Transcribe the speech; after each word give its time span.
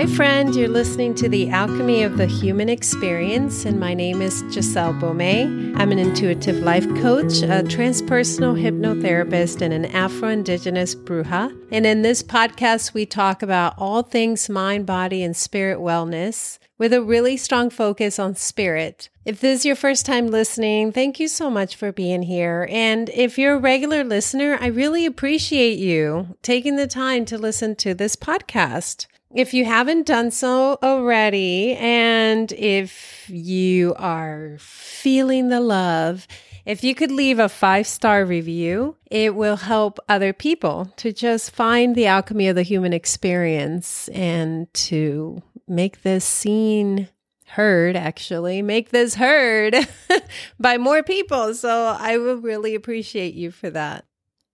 Hi, 0.00 0.06
friend. 0.06 0.56
You're 0.56 0.66
listening 0.66 1.14
to 1.16 1.28
The 1.28 1.50
Alchemy 1.50 2.04
of 2.04 2.16
the 2.16 2.24
Human 2.24 2.70
Experience, 2.70 3.66
and 3.66 3.78
my 3.78 3.92
name 3.92 4.22
is 4.22 4.42
Giselle 4.50 4.94
Baumet. 4.94 5.78
I'm 5.78 5.92
an 5.92 5.98
intuitive 5.98 6.56
life 6.60 6.86
coach, 7.02 7.42
a 7.42 7.62
transpersonal 7.62 8.58
hypnotherapist, 8.58 9.60
and 9.60 9.74
an 9.74 9.84
Afro 9.84 10.30
Indigenous 10.30 10.94
bruja. 10.94 11.54
And 11.70 11.84
in 11.84 12.00
this 12.00 12.22
podcast, 12.22 12.94
we 12.94 13.04
talk 13.04 13.42
about 13.42 13.74
all 13.76 14.02
things 14.02 14.48
mind, 14.48 14.86
body, 14.86 15.22
and 15.22 15.36
spirit 15.36 15.80
wellness 15.80 16.58
with 16.78 16.94
a 16.94 17.02
really 17.02 17.36
strong 17.36 17.68
focus 17.68 18.18
on 18.18 18.36
spirit. 18.36 19.10
If 19.26 19.40
this 19.42 19.58
is 19.58 19.66
your 19.66 19.76
first 19.76 20.06
time 20.06 20.28
listening, 20.28 20.92
thank 20.92 21.20
you 21.20 21.28
so 21.28 21.50
much 21.50 21.76
for 21.76 21.92
being 21.92 22.22
here. 22.22 22.66
And 22.70 23.10
if 23.10 23.36
you're 23.36 23.56
a 23.56 23.58
regular 23.58 24.02
listener, 24.02 24.56
I 24.62 24.68
really 24.68 25.04
appreciate 25.04 25.78
you 25.78 26.38
taking 26.40 26.76
the 26.76 26.86
time 26.86 27.26
to 27.26 27.36
listen 27.36 27.76
to 27.76 27.92
this 27.92 28.16
podcast. 28.16 29.04
If 29.32 29.54
you 29.54 29.64
haven't 29.64 30.06
done 30.06 30.32
so 30.32 30.76
already, 30.82 31.74
and 31.76 32.50
if 32.50 33.30
you 33.30 33.94
are 33.94 34.56
feeling 34.58 35.50
the 35.50 35.60
love, 35.60 36.26
if 36.66 36.82
you 36.82 36.96
could 36.96 37.12
leave 37.12 37.38
a 37.38 37.48
five 37.48 37.86
star 37.86 38.24
review, 38.24 38.96
it 39.08 39.36
will 39.36 39.56
help 39.56 40.00
other 40.08 40.32
people 40.32 40.92
to 40.96 41.12
just 41.12 41.52
find 41.52 41.94
the 41.94 42.06
alchemy 42.06 42.48
of 42.48 42.56
the 42.56 42.62
human 42.62 42.92
experience 42.92 44.08
and 44.08 44.72
to 44.74 45.40
make 45.68 46.02
this 46.02 46.24
seen 46.24 47.08
heard 47.46 47.96
actually 47.96 48.62
make 48.62 48.90
this 48.90 49.14
heard 49.14 49.76
by 50.60 50.76
more 50.76 51.02
people. 51.02 51.54
So 51.54 51.96
i 51.98 52.16
will 52.16 52.36
really 52.36 52.74
appreciate 52.74 53.34
you 53.34 53.50
for 53.50 53.70
that. 53.70 54.04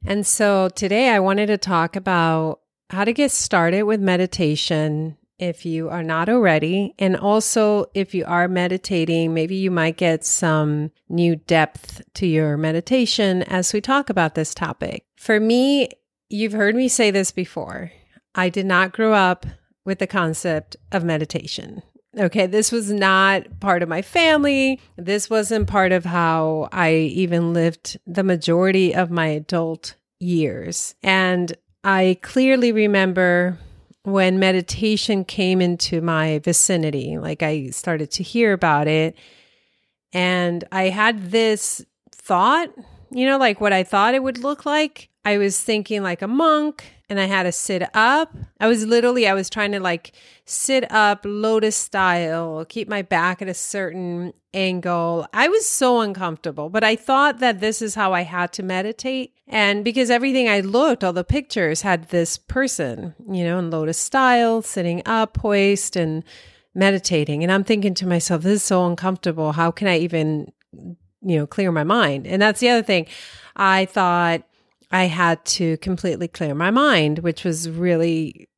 And 0.05 0.27
so 0.27 0.69
today 0.69 1.11
i 1.11 1.19
wanted 1.19 1.47
to 1.47 1.59
talk 1.59 1.97
about 1.97 2.61
how 2.91 3.05
to 3.05 3.13
get 3.13 3.31
started 3.31 3.83
with 3.83 4.01
meditation 4.01 5.16
if 5.38 5.66
you 5.66 5.91
are 5.91 6.02
not 6.02 6.29
already 6.29 6.95
and 6.99 7.16
also 7.16 7.85
if 7.93 8.15
you 8.15 8.24
are 8.24 8.49
meditating 8.49 9.35
maybe 9.35 9.55
you 9.55 9.71
might 9.71 9.99
get 9.99 10.24
some 10.24 10.91
new 11.09 11.37
depth 11.37 12.01
to 12.15 12.27
your 12.27 12.57
meditation 12.57 13.43
as 13.43 13.73
we 13.73 13.80
talk 13.80 14.09
about 14.09 14.35
this 14.35 14.55
topic 14.55 15.05
for 15.16 15.38
me 15.38 15.88
you've 16.30 16.52
heard 16.52 16.75
me 16.75 16.88
say 16.88 17.10
this 17.10 17.30
before 17.33 17.93
i 18.35 18.49
did 18.49 18.65
not 18.65 18.93
grow 18.93 19.13
up 19.13 19.45
with 19.87 20.01
the 20.01 20.07
concept 20.07 20.77
of 20.93 21.05
meditation. 21.05 21.80
Okay, 22.19 22.47
this 22.47 22.73
was 22.73 22.91
not 22.91 23.60
part 23.60 23.82
of 23.82 23.88
my 23.88 24.03
family. 24.03 24.80
This 24.97 25.30
wasn't 25.30 25.69
part 25.69 25.93
of 25.93 26.05
how 26.05 26.69
I 26.73 26.93
even 26.93 27.55
lived 27.55 27.99
the 28.07 28.25
majority 28.25 28.95
of 28.95 29.10
my 29.10 29.29
adult 29.29 29.95
years. 30.19 30.95
And 31.03 31.55
I 31.87 32.18
clearly 32.20 32.73
remember 32.73 33.59
when 34.02 34.40
meditation 34.40 35.24
came 35.24 35.60
into 35.60 36.01
my 36.01 36.40
vicinity, 36.40 37.16
like 37.16 37.45
I 37.45 37.68
started 37.68 38.10
to 38.12 38.24
hear 38.24 38.52
about 38.52 38.88
it. 38.88 39.16
And 40.12 40.64
I 40.73 40.88
had 40.88 41.30
this 41.30 41.87
thought, 42.10 42.70
you 43.12 43.24
know, 43.24 43.38
like 43.38 43.60
what 43.60 43.73
I 43.73 43.84
thought 43.84 44.14
it 44.14 44.23
would 44.24 44.38
look 44.38 44.66
like. 44.66 45.10
I 45.27 45.38
was 45.38 45.60
thinking 45.60 46.05
like 46.05 46.23
a 46.23 46.29
monk 46.29 46.85
and 47.10 47.19
I 47.19 47.24
had 47.24 47.43
to 47.43 47.52
sit 47.52 47.82
up. 47.95 48.32
I 48.60 48.69
was 48.69 48.87
literally, 48.87 49.27
I 49.27 49.35
was 49.35 49.51
trying 49.51 49.73
to 49.73 49.80
like 49.80 50.13
sit 50.45 50.88
up 50.93 51.23
lotus 51.24 51.74
style, 51.74 52.65
keep 52.65 52.88
my 52.88 53.02
back 53.02 53.43
at 53.43 53.49
a 53.49 53.54
certain 53.54 54.35
angle. 54.54 55.27
I 55.32 55.49
was 55.49 55.66
so 55.66 56.01
uncomfortable, 56.01 56.71
but 56.71 56.85
I 56.85 56.95
thought 56.95 57.41
that 57.41 57.59
this 57.59 57.82
is 57.82 57.97
how 57.97 58.13
I 58.13 58.21
had 58.21 58.52
to 58.52 58.63
meditate. 58.63 59.35
And 59.49 59.85
because 59.85 60.10
everything 60.10 60.49
I 60.49 60.60
looked, 60.60 61.02
all 61.02 61.13
the 61.13 61.24
pictures 61.24 61.82
had 61.82 62.10
this 62.10 62.38
person, 62.38 63.16
you 63.29 63.43
know, 63.43 63.59
in 63.59 63.69
lotus 63.69 63.99
style, 63.99 64.62
sitting 64.62 65.03
up, 65.06 65.34
poised, 65.34 65.97
and 65.97 66.22
meditating. 66.72 67.43
And 67.43 67.50
I'm 67.50 67.65
thinking 67.65 67.94
to 67.94 68.06
myself, 68.06 68.43
this 68.43 68.62
is 68.62 68.62
so 68.62 68.87
uncomfortable. 68.87 69.50
How 69.50 69.72
can 69.72 69.88
I 69.88 69.98
even, 69.98 70.53
you 70.72 71.37
know, 71.37 71.48
clear 71.48 71.72
my 71.72 71.84
mind? 71.84 72.28
And 72.28 72.41
that's 72.41 72.60
the 72.60 72.69
other 72.69 72.84
thing. 72.84 73.06
I 73.56 73.87
thought, 73.87 74.44
I 74.91 75.04
had 75.04 75.44
to 75.47 75.76
completely 75.78 76.28
clear 76.28 76.54
my 76.54 76.70
mind, 76.70 77.20
which 77.20 77.44
was 77.44 77.69
really 77.69 78.48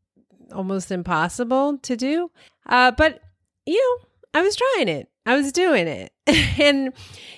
almost 0.53 0.91
impossible 0.91 1.78
to 1.78 1.97
do. 1.97 2.31
Uh, 2.66 2.91
but, 2.91 3.21
you 3.66 3.78
know, 3.81 4.41
I 4.41 4.43
was 4.43 4.56
trying 4.56 4.88
it, 4.88 5.09
I 5.27 5.37
was 5.37 5.53
doing 5.53 5.88
it. 5.88 6.12
and 6.61 6.93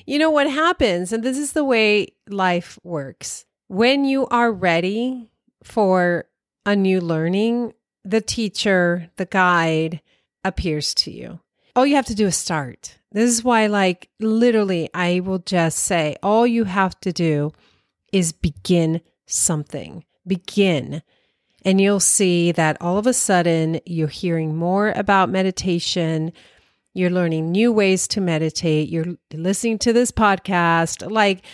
you 0.06 0.18
know 0.18 0.30
what 0.30 0.50
happens, 0.50 1.12
and 1.12 1.22
this 1.22 1.38
is 1.38 1.52
the 1.52 1.64
way 1.64 2.08
life 2.28 2.78
works 2.82 3.44
when 3.70 4.04
you 4.04 4.26
are 4.26 4.50
ready 4.50 5.30
for 5.62 6.24
a 6.66 6.74
new 6.74 7.00
learning, 7.00 7.72
the 8.04 8.20
teacher, 8.20 9.08
the 9.14 9.26
guide 9.26 10.00
appears 10.42 10.92
to 10.92 11.12
you. 11.12 11.38
All 11.76 11.86
you 11.86 11.94
have 11.94 12.06
to 12.06 12.14
do 12.16 12.26
is 12.26 12.36
start. 12.36 12.98
This 13.12 13.30
is 13.30 13.44
why, 13.44 13.68
like, 13.68 14.08
literally, 14.18 14.90
I 14.92 15.20
will 15.20 15.38
just 15.38 15.78
say, 15.78 16.16
all 16.20 16.48
you 16.48 16.64
have 16.64 16.98
to 17.02 17.12
do 17.12 17.52
is 18.12 18.32
begin 18.32 19.00
something. 19.26 20.04
Begin. 20.26 21.02
And 21.64 21.80
you'll 21.80 22.00
see 22.00 22.52
that 22.52 22.80
all 22.80 22.98
of 22.98 23.06
a 23.06 23.12
sudden 23.12 23.80
you're 23.84 24.08
hearing 24.08 24.56
more 24.56 24.90
about 24.90 25.28
meditation. 25.28 26.32
You're 26.94 27.10
learning 27.10 27.52
new 27.52 27.72
ways 27.72 28.08
to 28.08 28.20
meditate. 28.20 28.88
You're 28.88 29.16
listening 29.32 29.78
to 29.80 29.92
this 29.92 30.10
podcast. 30.10 31.10
Like 31.10 31.44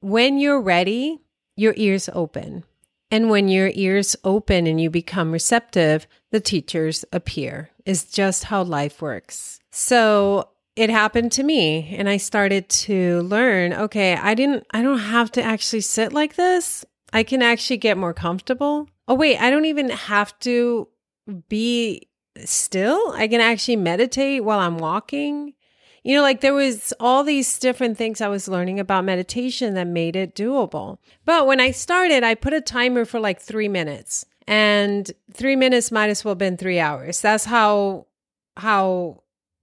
when 0.00 0.38
you're 0.38 0.60
ready, 0.60 1.18
your 1.56 1.74
ears 1.76 2.08
open. 2.12 2.64
And 3.10 3.28
when 3.28 3.48
your 3.48 3.72
ears 3.74 4.14
open 4.22 4.66
and 4.68 4.80
you 4.80 4.88
become 4.88 5.32
receptive, 5.32 6.06
the 6.30 6.40
teachers 6.40 7.04
appear. 7.12 7.70
Is 7.84 8.04
just 8.04 8.44
how 8.44 8.62
life 8.62 9.02
works. 9.02 9.58
So 9.72 10.48
it 10.80 10.88
happened 10.88 11.30
to 11.32 11.42
me 11.42 11.94
and 11.98 12.08
I 12.08 12.16
started 12.16 12.66
to 12.70 13.20
learn, 13.20 13.74
okay, 13.74 14.14
I 14.14 14.32
didn't 14.32 14.66
I 14.70 14.80
don't 14.80 14.98
have 14.98 15.30
to 15.32 15.42
actually 15.42 15.82
sit 15.82 16.14
like 16.14 16.36
this. 16.36 16.86
I 17.12 17.22
can 17.22 17.42
actually 17.42 17.76
get 17.76 17.98
more 17.98 18.14
comfortable. 18.14 18.88
Oh 19.06 19.14
wait, 19.14 19.36
I 19.38 19.50
don't 19.50 19.66
even 19.66 19.90
have 19.90 20.38
to 20.40 20.88
be 21.50 22.08
still. 22.38 23.12
I 23.14 23.28
can 23.28 23.42
actually 23.42 23.76
meditate 23.76 24.42
while 24.42 24.58
I'm 24.58 24.78
walking. 24.78 25.52
You 26.02 26.16
know, 26.16 26.22
like 26.22 26.40
there 26.40 26.54
was 26.54 26.94
all 26.98 27.24
these 27.24 27.58
different 27.58 27.98
things 27.98 28.22
I 28.22 28.28
was 28.28 28.48
learning 28.48 28.80
about 28.80 29.04
meditation 29.04 29.74
that 29.74 29.86
made 29.86 30.16
it 30.16 30.34
doable. 30.34 30.96
But 31.26 31.46
when 31.46 31.60
I 31.60 31.72
started, 31.72 32.24
I 32.24 32.34
put 32.34 32.54
a 32.54 32.62
timer 32.62 33.04
for 33.04 33.20
like 33.20 33.38
3 33.38 33.68
minutes. 33.68 34.24
And 34.46 35.12
3 35.34 35.56
minutes 35.56 35.92
might 35.92 36.08
as 36.08 36.24
well 36.24 36.32
have 36.32 36.38
been 36.38 36.56
3 36.56 36.80
hours. 36.80 37.20
That's 37.20 37.44
how 37.44 38.06
how 38.56 39.19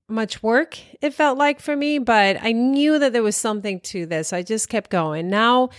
much 0.10 0.42
work 0.42 0.78
it 1.02 1.14
felt 1.14 1.38
like 1.38 1.60
for 1.60 1.76
me, 1.76 2.00
but 2.00 2.38
I 2.42 2.52
knew 2.52 2.98
that 3.00 3.14
there 3.14 3.24
was 3.24 3.36
something 3.36 3.80
to 3.82 4.06
this. 4.06 4.34
I 4.34 4.42
just 4.42 4.70
kept 4.70 4.90
going. 4.90 5.30
Now 5.30 5.70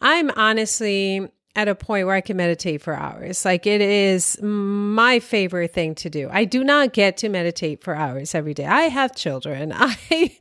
I'm 0.00 0.30
honestly 0.30 1.28
at 1.56 1.68
a 1.68 1.74
point 1.74 2.06
where 2.06 2.14
I 2.14 2.20
can 2.20 2.36
meditate 2.36 2.80
for 2.80 2.94
hours. 2.94 3.44
Like 3.44 3.66
it 3.66 3.80
is 3.80 4.40
my 4.40 5.18
favorite 5.18 5.72
thing 5.72 5.94
to 5.96 6.10
do. 6.10 6.28
I 6.30 6.44
do 6.44 6.62
not 6.62 6.92
get 6.92 7.16
to 7.18 7.28
meditate 7.28 7.82
for 7.82 7.94
hours 7.94 8.34
every 8.34 8.54
day. 8.54 8.66
I 8.66 8.82
have 8.82 9.16
children. 9.16 9.72
I 9.76 10.36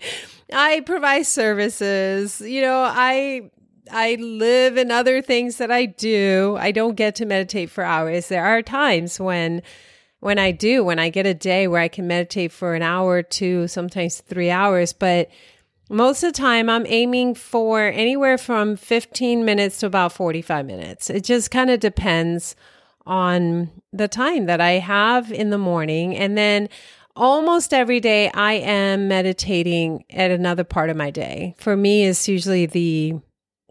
I 0.54 0.82
provide 0.82 1.26
services. 1.26 2.42
You 2.42 2.62
know, 2.62 2.82
I 2.82 3.50
I 3.92 4.16
live 4.16 4.78
in 4.78 4.92
other 4.92 5.22
things 5.22 5.58
that 5.58 5.72
I 5.72 5.88
do. 5.88 6.58
I 6.60 6.72
don't 6.72 6.96
get 6.96 7.16
to 7.16 7.26
meditate 7.26 7.72
for 7.72 7.84
hours. 7.84 8.28
There 8.28 8.46
are 8.46 8.62
times 8.62 9.20
when 9.20 9.64
when 10.20 10.38
I 10.38 10.52
do, 10.52 10.84
when 10.84 11.00
I 11.00 11.10
get 11.10 11.26
a 11.26 11.34
day 11.34 11.68
where 11.68 11.82
I 11.82 11.88
can 11.88 12.08
meditate 12.08 12.52
for 12.52 12.76
an 12.76 12.82
hour 12.82 13.10
or 13.10 13.24
two, 13.24 13.68
sometimes 13.68 14.22
three 14.22 14.50
hours, 14.50 14.94
but 14.94 15.30
most 15.90 16.24
of 16.24 16.34
the 16.34 16.38
time 16.38 16.70
I'm 16.70 16.86
aiming 16.86 17.36
for 17.36 17.82
anywhere 17.82 18.38
from 18.38 18.76
15 18.76 19.44
minutes 19.44 19.80
to 19.80 19.88
about 19.88 20.14
45 20.14 20.66
minutes. 20.66 21.10
It 21.10 21.24
just 21.24 21.50
kind 21.50 21.70
of 21.70 21.80
depends 21.80 22.56
on 23.06 23.72
the 23.92 24.08
time 24.08 24.46
that 24.46 24.62
I 24.62 24.74
have 24.74 25.32
in 25.32 25.50
the 25.50 25.58
morning. 25.58 26.16
And 26.16 26.38
then 26.38 26.70
almost 27.16 27.74
every 27.74 28.00
day 28.00 28.30
I 28.32 28.54
am 28.54 29.08
meditating 29.08 30.06
at 30.12 30.30
another 30.30 30.64
part 30.64 30.92
of 30.92 30.98
my 30.98 31.10
day. 31.10 31.56
For 31.58 31.76
me, 31.76 32.06
it's 32.06 32.28
usually 32.28 32.68
the 32.68 33.16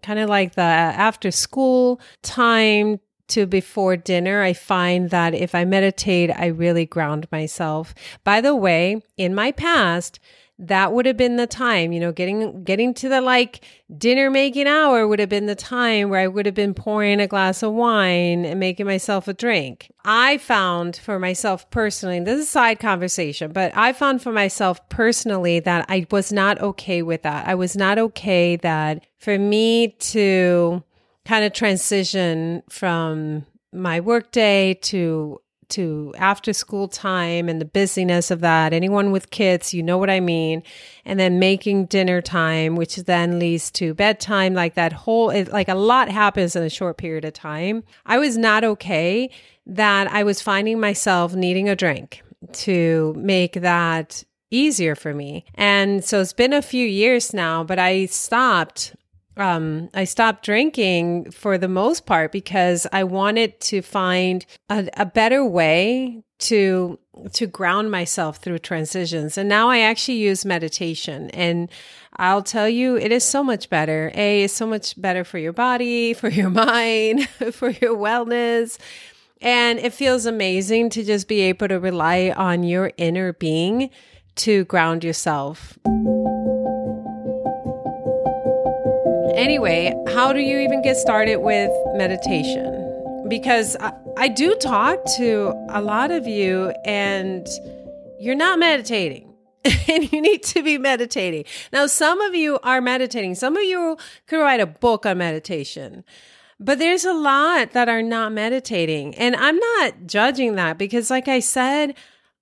kind 0.03 0.19
of 0.19 0.29
like 0.29 0.55
the 0.55 0.63
after 0.63 1.31
school 1.31 2.01
time 2.23 2.99
to 3.29 3.47
before 3.47 3.97
dinner, 3.97 4.43
I 4.43 4.53
find 4.53 5.11
that 5.11 5.35
if 5.35 5.55
I 5.55 5.65
meditate, 5.65 6.31
I 6.31 6.47
really 6.47 6.87
ground 6.87 7.29
myself. 7.31 7.95
By 8.25 8.41
the 8.41 8.55
way, 8.55 9.03
in 9.17 9.35
my 9.35 9.53
past, 9.53 10.19
that 10.61 10.93
would 10.93 11.07
have 11.07 11.17
been 11.17 11.37
the 11.37 11.47
time, 11.47 11.93
you 11.93 12.01
know, 12.01 12.11
getting 12.11 12.65
getting 12.65 12.93
to 12.95 13.09
the 13.09 13.21
like 13.21 13.65
dinner 13.97 14.29
making 14.29 14.67
hour 14.67 15.07
would 15.07 15.21
have 15.21 15.29
been 15.29 15.47
the 15.47 15.55
time 15.55 16.09
where 16.09 16.21
I 16.21 16.27
would 16.27 16.47
have 16.47 16.55
been 16.55 16.75
pouring 16.75 17.21
a 17.21 17.29
glass 17.29 17.63
of 17.63 17.73
wine 17.75 18.45
and 18.45 18.59
making 18.59 18.87
myself 18.87 19.29
a 19.29 19.35
drink. 19.35 19.93
I 20.05 20.39
found 20.39 20.97
for 20.97 21.21
myself 21.21 21.71
personally, 21.71 22.19
this 22.21 22.41
is 22.41 22.47
a 22.47 22.51
side 22.51 22.81
conversation, 22.81 23.53
but 23.53 23.71
I 23.77 23.93
found 23.93 24.21
for 24.21 24.33
myself 24.33 24.87
personally 24.89 25.61
that 25.61 25.87
I 25.89 26.07
was 26.11 26.33
not 26.33 26.61
okay 26.61 27.03
with 27.03 27.23
that. 27.23 27.47
I 27.47 27.55
was 27.55 27.77
not 27.77 27.99
okay 27.99 28.57
that 28.57 29.07
for 29.19 29.39
me 29.39 29.89
to 29.89 30.83
kind 31.29 31.45
of 31.45 31.53
transition 31.53 32.63
from 32.71 33.45
my 33.71 34.01
workday 34.01 34.73
to 34.73 35.39
to 35.69 36.15
after 36.17 36.55
school 36.55 36.89
time 36.89 37.47
and 37.47 37.61
the 37.61 37.67
busyness 37.67 38.31
of 38.31 38.41
that. 38.41 38.73
Anyone 38.73 39.13
with 39.13 39.29
kids, 39.29 39.75
you 39.75 39.83
know 39.83 39.99
what 39.99 40.09
I 40.09 40.19
mean. 40.19 40.63
And 41.05 41.21
then 41.21 41.39
making 41.39 41.85
dinner 41.87 42.23
time, 42.23 42.75
which 42.75 42.97
then 42.97 43.39
leads 43.39 43.71
to 43.73 43.93
bedtime, 43.93 44.55
like 44.55 44.73
that 44.77 44.95
whole, 44.95 45.29
it, 45.29 45.53
like 45.53 45.69
a 45.69 45.75
lot 45.75 46.09
happens 46.09 46.57
in 46.57 46.63
a 46.63 46.71
short 46.71 46.97
period 46.97 47.27
of 47.27 47.35
time. 47.35 47.85
I 48.07 48.17
was 48.17 48.39
not 48.39 48.65
okay 48.65 49.29
that 49.67 50.11
I 50.11 50.23
was 50.23 50.41
finding 50.41 50.81
myself 50.81 51.35
needing 51.35 51.69
a 51.69 51.77
drink 51.77 52.23
to 52.53 53.15
make 53.19 53.53
that 53.61 54.25
easier 54.51 54.95
for 54.95 55.13
me. 55.13 55.45
And 55.55 56.03
so 56.03 56.23
it's 56.23 56.33
been 56.33 56.55
a 56.55 56.63
few 56.63 56.87
years 56.87 57.35
now, 57.35 57.63
but 57.63 57.79
I 57.79 58.07
stopped 58.07 58.95
um, 59.39 59.89
I 59.95 60.05
stopped 60.05 60.45
drinking 60.45 61.31
for 61.31 61.57
the 61.57 61.69
most 61.69 62.07
part 62.07 62.33
because 62.33 62.87
I 62.93 63.05
wanted 63.05 63.59
to 63.61 63.83
find 63.83 64.45
a, 64.69 64.89
a 64.97 65.07
better 65.07 65.45
way 65.45 66.23
to 66.41 66.99
to 67.33 67.47
ground 67.47 67.91
myself 67.91 68.37
through 68.39 68.59
transitions. 68.61 69.37
And 69.37 69.49
now 69.49 69.71
I 69.71 69.81
actually 69.81 70.19
use 70.19 70.45
meditation 70.45 71.31
and 71.31 71.69
I'll 72.17 72.43
tell 72.43 72.69
you 72.69 72.97
it 72.97 73.11
is 73.11 73.25
so 73.25 73.43
much 73.43 73.69
better. 73.69 74.13
A 74.15 74.43
is 74.43 74.53
so 74.53 74.67
much 74.67 75.01
better 75.01 75.25
for 75.25 75.39
your 75.39 75.53
body, 75.53 76.15
for 76.15 76.29
your 76.29 76.51
mind, 76.51 77.29
for 77.53 77.71
your 77.71 77.97
wellness. 77.97 78.79
And 79.41 79.79
it 79.79 79.93
feels 79.93 80.27
amazing 80.27 80.91
to 80.91 81.05
just 81.05 81.29
be 81.29 81.41
able 81.43 81.69
to 81.69 81.79
rely 81.79 82.33
on 82.37 82.65
your 82.65 82.93
inner 82.97 83.33
being 83.33 83.91
to 84.37 84.65
ground 84.65 85.05
yourself. 85.05 85.79
Anyway, 89.39 89.95
how 90.09 90.33
do 90.33 90.41
you 90.41 90.59
even 90.59 90.83
get 90.83 90.97
started 90.97 91.37
with 91.37 91.71
meditation? 91.95 93.25
Because 93.29 93.77
I, 93.77 93.93
I 94.17 94.27
do 94.27 94.57
talk 94.57 94.99
to 95.17 95.53
a 95.69 95.81
lot 95.81 96.11
of 96.11 96.27
you 96.27 96.75
and 96.85 97.47
you're 98.19 98.35
not 98.35 98.59
meditating. 98.59 99.33
and 99.89 100.13
you 100.13 100.21
need 100.21 100.43
to 100.43 100.65
be 100.65 100.77
meditating. 100.77 101.45
Now, 101.73 101.87
some 101.87 102.21
of 102.21 102.35
you 102.35 102.59
are 102.65 102.81
meditating. 102.81 103.37
Some 103.37 103.57
of 103.57 103.63
you 103.63 103.97
could 104.27 104.41
write 104.41 104.59
a 104.59 104.67
book 104.67 105.07
on 105.07 105.19
meditation. 105.19 106.03
But 106.59 106.81
there's 106.81 107.05
a 107.05 107.15
lot 107.15 107.71
that 107.75 107.89
are 107.89 108.03
not 108.03 108.33
meditating. 108.33 109.15
And 109.15 109.37
I'm 109.37 109.57
not 109.57 110.07
judging 110.07 110.57
that 110.57 110.79
because, 110.79 111.11
like 111.11 111.29
I 111.29 111.39
said, 111.39 111.95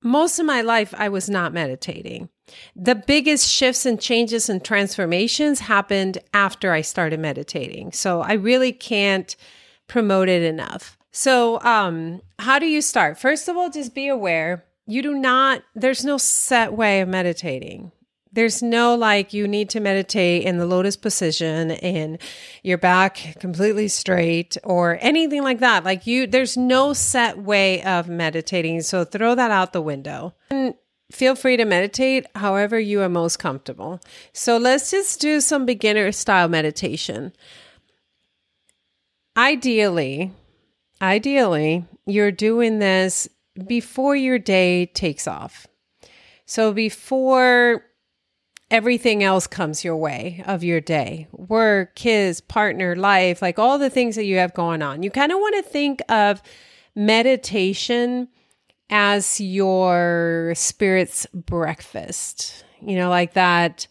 most 0.03 0.39
of 0.39 0.47
my 0.47 0.63
life 0.63 0.95
I 0.97 1.11
was 1.11 1.29
not 1.29 1.53
meditating. 1.53 2.31
The 2.75 2.95
biggest 2.95 3.51
shifts 3.51 3.87
and 3.87 4.01
changes 4.01 4.49
and 4.49 4.65
transformations 4.65 5.61
happened 5.61 6.19
after 6.33 6.73
I 6.73 6.81
started 6.81 7.21
meditating. 7.21 7.93
So 7.93 8.21
I 8.21 8.35
really 8.35 8.73
can't 8.73 9.35
promote 9.89 10.29
it 10.29 10.43
enough. 10.43 10.97
So, 11.13 11.61
um, 11.63 12.21
how 12.39 12.59
do 12.59 12.67
you 12.67 12.83
start? 12.83 13.19
First 13.19 13.49
of 13.49 13.57
all, 13.57 13.71
just 13.71 13.95
be 13.95 14.09
aware 14.09 14.67
you 14.87 15.03
do 15.03 15.15
not, 15.15 15.63
there's 15.75 16.05
no 16.05 16.17
set 16.17 16.73
way 16.73 17.01
of 17.01 17.09
meditating. 17.09 17.93
There's 18.33 18.63
no 18.63 18.95
like 18.95 19.33
you 19.33 19.49
need 19.49 19.71
to 19.71 19.81
meditate 19.81 20.45
in 20.45 20.59
the 20.59 20.67
lotus 20.67 20.97
position 20.97 21.71
and 21.71 22.19
your 22.63 22.77
back 22.77 23.37
completely 23.41 23.89
straight 23.89 24.59
or 24.63 24.99
anything 25.01 25.43
like 25.43 25.61
that. 25.61 25.85
Like 25.85 26.07
you, 26.07 26.27
there's 26.27 26.57
no 26.57 26.93
set 26.93 27.39
way 27.39 27.83
of 27.83 28.09
meditating. 28.09 28.83
So 28.83 29.05
throw 29.05 29.35
that 29.35 29.51
out 29.51 29.73
the 29.73 29.81
window. 29.81 30.35
And 30.51 30.75
feel 31.11 31.35
free 31.35 31.57
to 31.57 31.65
meditate 31.65 32.27
however 32.35 32.79
you 32.79 33.01
are 33.03 33.09
most 33.09 33.39
comfortable. 33.39 34.01
So 34.33 34.57
let's 34.57 34.91
just 34.91 35.21
do 35.21 35.41
some 35.41 35.67
beginner 35.67 36.13
style 36.13 36.49
meditation. 36.49 37.33
Ideally, 39.37 40.33
ideally, 41.01 41.85
you're 42.07 42.33
doing 42.33 42.79
this 42.79 43.29
before 43.67 44.17
your 44.17 44.39
day 44.39 44.87
takes 44.87 45.29
off. 45.29 45.67
So 46.47 46.73
before 46.73 47.85
everything 48.71 49.23
else 49.23 49.47
comes 49.47 49.85
your 49.85 49.97
way 49.97 50.43
of 50.47 50.65
your 50.65 50.81
day 50.81 51.29
work, 51.33 51.95
kids, 51.95 52.41
partner, 52.41 52.97
life, 52.97 53.41
like 53.41 53.59
all 53.59 53.79
the 53.79 53.91
things 53.91 54.17
that 54.17 54.25
you 54.25 54.39
have 54.39 54.55
going 54.55 54.83
on. 54.83 55.03
You 55.03 55.11
kind 55.11 55.33
of 55.33 55.39
want 55.39 55.55
to 55.57 55.71
think 55.71 56.03
of 56.09 56.43
meditation 56.95 58.29
as 58.91 59.41
your 59.41 60.53
spirit's 60.55 61.27
breakfast, 61.33 62.65
you 62.81 62.97
know, 62.97 63.09
like 63.09 63.35
that 63.35 63.87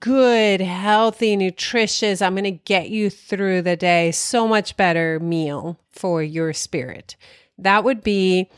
good, 0.00 0.60
healthy, 0.60 1.36
nutritious, 1.36 2.22
I'm 2.22 2.34
going 2.34 2.44
to 2.44 2.50
get 2.52 2.90
you 2.90 3.10
through 3.10 3.62
the 3.62 3.76
day, 3.76 4.12
so 4.12 4.46
much 4.46 4.76
better 4.76 5.18
meal 5.20 5.78
for 5.90 6.22
your 6.22 6.52
spirit. 6.52 7.16
That 7.58 7.84
would 7.84 8.02
be 8.02 8.50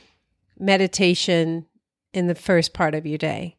meditation 0.59 1.67
in 2.13 2.27
the 2.27 2.35
first 2.35 2.75
part 2.75 2.95
of 2.95 3.07
your 3.07 3.19
day. 3.19 3.57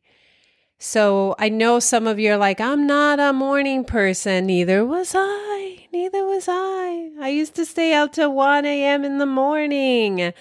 So 0.78 1.36
I 1.40 1.50
know 1.50 1.80
some 1.80 2.06
of 2.06 2.20
you 2.20 2.34
are 2.34 2.38
like, 2.38 2.62
I'm 2.62 2.86
not 2.86 3.20
a 3.20 3.34
morning 3.34 3.86
person. 3.86 4.46
Neither 4.46 4.86
was 4.86 5.14
I. 5.16 5.88
Neither 5.92 6.26
was 6.26 6.46
I. 6.48 7.12
I 7.20 7.30
used 7.30 7.56
to 7.56 7.66
stay 7.66 7.94
out 7.94 8.14
till 8.14 8.34
1 8.34 8.66
a.m. 8.66 9.04
in 9.04 9.18
the 9.18 9.26
morning. 9.26 10.34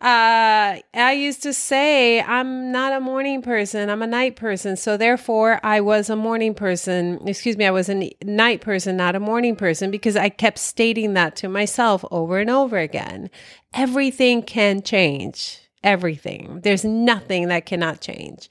Uh, 0.00 0.80
I 0.92 1.12
used 1.12 1.42
to 1.44 1.52
say 1.52 2.20
I'm 2.20 2.72
not 2.72 2.92
a 2.92 3.00
morning 3.00 3.42
person. 3.42 3.88
I'm 3.88 4.02
a 4.02 4.06
night 4.06 4.34
person. 4.36 4.76
So 4.76 4.96
therefore, 4.96 5.60
I 5.62 5.80
was 5.80 6.10
a 6.10 6.16
morning 6.16 6.52
person. 6.52 7.20
Excuse 7.26 7.56
me, 7.56 7.64
I 7.64 7.70
was 7.70 7.88
a 7.88 8.10
night 8.22 8.60
person, 8.60 8.96
not 8.96 9.14
a 9.14 9.20
morning 9.20 9.54
person, 9.54 9.90
because 9.90 10.16
I 10.16 10.28
kept 10.28 10.58
stating 10.58 11.14
that 11.14 11.36
to 11.36 11.48
myself 11.48 12.04
over 12.10 12.38
and 12.38 12.50
over 12.50 12.76
again. 12.76 13.30
Everything 13.72 14.42
can 14.42 14.82
change. 14.82 15.60
Everything. 15.84 16.60
There's 16.62 16.84
nothing 16.84 17.48
that 17.48 17.66
cannot 17.66 18.00
change. 18.00 18.50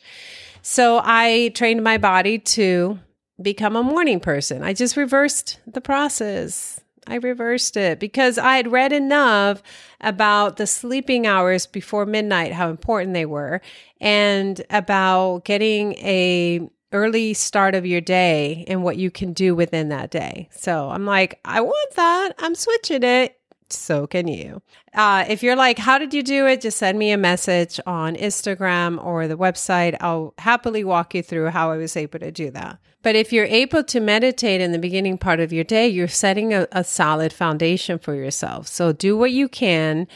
So 0.62 1.02
I 1.04 1.52
trained 1.56 1.84
my 1.84 1.98
body 1.98 2.40
to 2.40 3.00
become 3.42 3.76
a 3.76 3.84
morning 3.84 4.20
person. 4.20 4.64
I 4.64 4.74
just 4.74 4.96
reversed 4.96 5.60
the 5.68 5.82
process. 5.82 6.80
I 7.08 7.16
reversed 7.16 7.78
it 7.78 8.00
because 8.00 8.38
I 8.38 8.56
had 8.56 8.72
read 8.72 8.94
enough 8.94 9.62
about 10.02 10.58
the 10.58 10.68
sleeping 10.68 11.28
hours 11.28 11.66
before 11.66 12.06
midnight, 12.06 12.54
how 12.54 12.70
important 12.70 13.14
they 13.14 13.26
were, 13.26 13.62
and 14.00 14.62
about 14.70 15.46
getting 15.46 15.94
a 15.94 16.68
early 16.92 17.34
start 17.34 17.74
of 17.74 17.86
your 17.86 18.02
day 18.02 18.64
and 18.68 18.84
what 18.84 18.98
you 18.98 19.10
can 19.10 19.34
do 19.34 19.56
within 19.56 19.90
that 19.90 20.12
day. 20.12 20.48
So 20.52 20.90
I'm 20.90 21.06
like, 21.06 21.40
I 21.44 21.60
want 21.60 21.96
that. 21.96 22.36
I'm 22.38 22.54
switching 22.54 23.04
it 23.04 23.40
so 23.70 24.08
can 24.08 24.28
you. 24.28 24.62
Uh, 24.94 25.26
if 25.28 25.44
you're 25.44 25.56
like, 25.56 25.80
how 25.80 25.98
did 25.98 26.14
you 26.14 26.24
do 26.24 26.46
it? 26.46 26.62
Just 26.62 26.78
send 26.78 27.00
me 27.00 27.12
a 27.12 27.18
message 27.18 27.80
on 27.86 28.16
Instagram 28.16 29.04
or 29.04 29.28
the 29.28 29.38
website. 29.38 29.98
I'll 30.00 30.34
happily 30.38 30.84
walk 30.84 31.16
you 31.16 31.24
through 31.24 31.50
how 31.50 31.72
I 31.72 31.78
was 31.78 31.98
able 31.98 32.20
to 32.20 32.32
do 32.32 32.52
that. 32.52 32.80
But 33.04 33.16
if 33.16 33.32
you're 33.32 33.46
able 33.46 33.84
to 33.84 34.00
meditate 34.00 34.62
in 34.62 34.72
the 34.72 34.80
beginning 34.80 35.18
part 35.18 35.40
of 35.40 35.54
your 35.54 35.64
day, 35.64 35.88
you're 35.88 36.08
setting 36.08 36.54
a, 36.54 36.68
a 36.72 36.84
solid 36.84 37.32
foundation 37.32 38.00
for 38.00 38.16
yourself. 38.16 38.68
So 38.68 38.92
do 38.92 39.16
what 39.16 39.32
you 39.32 39.48
can 39.48 40.08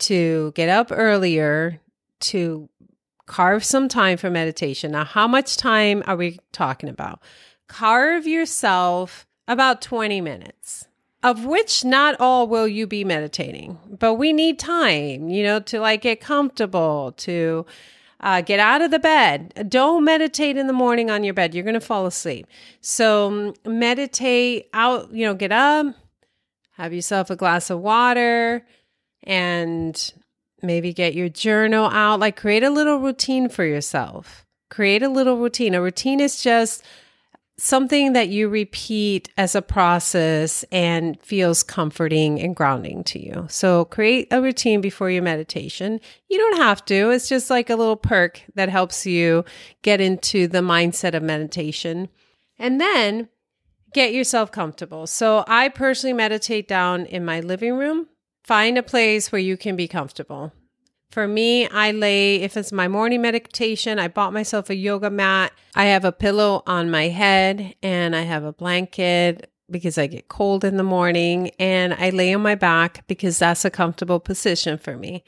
to 0.00 0.52
get 0.54 0.68
up 0.68 0.88
earlier, 0.90 1.80
to 2.20 2.68
carve 3.26 3.64
some 3.64 3.88
time 3.88 4.16
for 4.16 4.30
meditation. 4.30 4.92
Now, 4.92 5.04
how 5.04 5.28
much 5.28 5.56
time 5.56 6.02
are 6.06 6.16
we 6.16 6.38
talking 6.52 6.88
about? 6.88 7.20
Carve 7.66 8.26
yourself 8.26 9.26
about 9.46 9.82
20 9.82 10.20
minutes 10.20 10.86
of 11.22 11.44
which 11.44 11.84
not 11.84 12.16
all 12.18 12.48
will 12.48 12.66
you 12.66 12.86
be 12.86 13.04
meditating, 13.04 13.78
but 13.98 14.14
we 14.14 14.32
need 14.32 14.58
time, 14.58 15.28
you 15.28 15.42
know, 15.44 15.60
to 15.60 15.78
like 15.78 16.02
get 16.02 16.20
comfortable, 16.20 17.12
to 17.16 17.64
uh, 18.22 18.40
get 18.40 18.60
out 18.60 18.82
of 18.82 18.90
the 18.90 18.98
bed. 18.98 19.68
Don't 19.68 20.04
meditate 20.04 20.56
in 20.56 20.66
the 20.66 20.72
morning 20.72 21.10
on 21.10 21.24
your 21.24 21.34
bed. 21.34 21.54
You're 21.54 21.64
going 21.64 21.74
to 21.74 21.80
fall 21.80 22.06
asleep. 22.06 22.46
So 22.80 23.26
um, 23.26 23.54
meditate 23.64 24.68
out, 24.72 25.12
you 25.12 25.26
know, 25.26 25.34
get 25.34 25.52
up, 25.52 25.86
have 26.72 26.92
yourself 26.92 27.30
a 27.30 27.36
glass 27.36 27.70
of 27.70 27.80
water, 27.80 28.64
and 29.24 30.12
maybe 30.62 30.92
get 30.92 31.14
your 31.14 31.28
journal 31.28 31.86
out. 31.86 32.20
Like 32.20 32.36
create 32.36 32.62
a 32.62 32.70
little 32.70 32.98
routine 32.98 33.48
for 33.48 33.64
yourself. 33.64 34.46
Create 34.70 35.02
a 35.02 35.08
little 35.08 35.36
routine. 35.36 35.74
A 35.74 35.82
routine 35.82 36.20
is 36.20 36.42
just 36.42 36.84
something 37.58 38.12
that 38.14 38.28
you 38.28 38.48
repeat 38.48 39.28
as 39.36 39.54
a 39.54 39.62
process 39.62 40.64
and 40.72 41.20
feels 41.22 41.62
comforting 41.62 42.40
and 42.40 42.56
grounding 42.56 43.04
to 43.04 43.24
you. 43.24 43.46
So 43.48 43.84
create 43.84 44.28
a 44.30 44.40
routine 44.40 44.80
before 44.80 45.10
your 45.10 45.22
meditation. 45.22 46.00
You 46.28 46.38
don't 46.38 46.58
have 46.58 46.84
to, 46.86 47.10
it's 47.10 47.28
just 47.28 47.50
like 47.50 47.70
a 47.70 47.76
little 47.76 47.96
perk 47.96 48.42
that 48.54 48.68
helps 48.68 49.06
you 49.06 49.44
get 49.82 50.00
into 50.00 50.48
the 50.48 50.60
mindset 50.60 51.14
of 51.14 51.22
meditation. 51.22 52.08
And 52.58 52.80
then 52.80 53.28
get 53.92 54.12
yourself 54.12 54.50
comfortable. 54.50 55.06
So 55.06 55.44
I 55.46 55.68
personally 55.68 56.14
meditate 56.14 56.68
down 56.68 57.06
in 57.06 57.24
my 57.24 57.40
living 57.40 57.74
room. 57.76 58.08
Find 58.44 58.78
a 58.78 58.82
place 58.82 59.30
where 59.30 59.40
you 59.40 59.56
can 59.56 59.76
be 59.76 59.86
comfortable. 59.86 60.52
For 61.12 61.28
me, 61.28 61.68
I 61.68 61.90
lay, 61.90 62.36
if 62.36 62.56
it's 62.56 62.72
my 62.72 62.88
morning 62.88 63.20
meditation, 63.20 63.98
I 63.98 64.08
bought 64.08 64.32
myself 64.32 64.70
a 64.70 64.74
yoga 64.74 65.10
mat. 65.10 65.52
I 65.74 65.84
have 65.84 66.06
a 66.06 66.10
pillow 66.10 66.62
on 66.66 66.90
my 66.90 67.08
head 67.08 67.74
and 67.82 68.16
I 68.16 68.22
have 68.22 68.44
a 68.44 68.52
blanket 68.54 69.50
because 69.70 69.98
I 69.98 70.06
get 70.06 70.28
cold 70.28 70.64
in 70.64 70.78
the 70.78 70.82
morning 70.82 71.50
and 71.58 71.92
I 71.92 72.08
lay 72.08 72.32
on 72.32 72.40
my 72.40 72.54
back 72.54 73.06
because 73.08 73.38
that's 73.38 73.66
a 73.66 73.70
comfortable 73.70 74.20
position 74.20 74.78
for 74.78 74.96
me. 74.96 75.22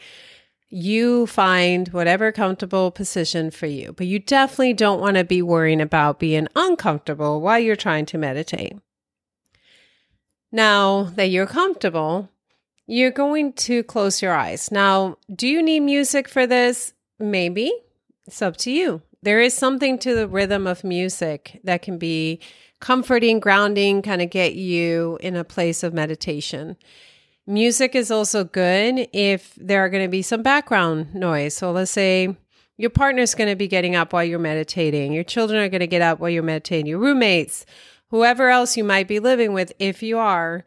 You 0.71 1.27
find 1.27 1.89
whatever 1.89 2.33
comfortable 2.33 2.91
position 2.91 3.51
for 3.51 3.67
you, 3.67 3.93
but 3.93 4.07
you 4.07 4.19
definitely 4.19 4.73
don't 4.73 5.03
want 5.03 5.19
to 5.19 5.25
be 5.25 5.43
worrying 5.43 5.83
about 5.83 6.19
being 6.19 6.49
uncomfortable 6.57 7.43
while 7.43 7.59
you're 7.59 7.77
trying 7.77 8.07
to 8.07 8.17
meditate. 8.17 8.79
Now 10.51 11.11
that 11.17 11.27
you're 11.27 11.47
comfortable, 11.47 12.31
you're 12.87 13.11
going 13.11 13.53
to 13.53 13.83
close 13.83 14.21
your 14.21 14.35
eyes. 14.35 14.71
Now, 14.71 15.17
do 15.35 15.47
you 15.47 15.63
need 15.63 15.81
music 15.81 16.29
for 16.29 16.47
this? 16.47 16.93
Maybe. 17.19 17.73
It's 18.27 18.43
up 18.43 18.57
to 18.59 18.71
you. 18.71 19.03
There 19.23 19.41
is 19.41 19.55
something 19.55 19.99
to 20.01 20.15
the 20.15 20.29
rhythm 20.29 20.67
of 20.67 20.85
music 20.85 21.61
that 21.65 21.83
can 21.83 21.99
be 21.99 22.41
comforting, 22.81 23.41
grounding, 23.41 24.03
kind 24.03 24.21
of 24.21 24.29
get 24.29 24.55
you 24.55 25.19
in 25.23 25.37
a 25.37 25.45
place 25.45 25.83
of 25.83 25.95
meditation. 25.95 26.77
Music 27.47 27.95
is 27.95 28.11
also 28.11 28.45
good 28.45 29.09
if 29.13 29.55
there 29.57 29.85
are 29.85 29.89
going 29.89 30.05
to 30.05 30.11
be 30.11 30.23
some 30.23 30.43
background 30.43 31.15
noise. 31.15 31.55
So 31.57 31.73
let's 31.73 31.91
say 31.91 32.37
your 32.77 32.91
partner's 32.91 33.35
going 33.35 33.49
to 33.49 33.57
be 33.57 33.69
getting 33.69 33.95
up 33.95 34.13
while 34.13 34.25
you're 34.25 34.39
meditating, 34.39 35.13
your 35.13 35.25
children 35.25 35.61
are 35.63 35.69
going 35.69 35.81
to 35.81 35.87
get 35.87 36.03
up 36.03 36.19
while 36.19 36.31
you're 36.31 36.43
meditating, 36.43 36.87
your 36.87 36.99
roommates, 36.99 37.65
whoever 38.09 38.51
else 38.51 38.77
you 38.77 38.85
might 38.85 39.09
be 39.09 39.21
living 39.21 39.53
with, 39.53 39.73
if 39.79 40.03
you 40.03 40.19
are 40.19 40.65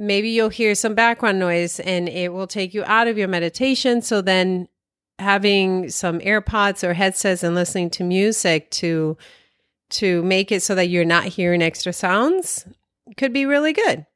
maybe 0.00 0.30
you'll 0.30 0.48
hear 0.48 0.74
some 0.74 0.94
background 0.94 1.38
noise 1.38 1.78
and 1.78 2.08
it 2.08 2.32
will 2.32 2.46
take 2.46 2.72
you 2.72 2.82
out 2.86 3.06
of 3.06 3.18
your 3.18 3.28
meditation. 3.28 4.00
So 4.00 4.22
then 4.22 4.66
having 5.18 5.90
some 5.90 6.18
AirPods 6.20 6.82
or 6.82 6.94
headsets 6.94 7.42
and 7.42 7.54
listening 7.54 7.90
to 7.90 8.02
music 8.02 8.70
to 8.70 9.16
to 9.90 10.22
make 10.22 10.50
it 10.52 10.62
so 10.62 10.74
that 10.76 10.88
you're 10.88 11.04
not 11.04 11.24
hearing 11.24 11.60
extra 11.62 11.92
sounds 11.92 12.64
could 13.16 13.32
be 13.32 13.44
really 13.44 13.72
good. 13.72 14.06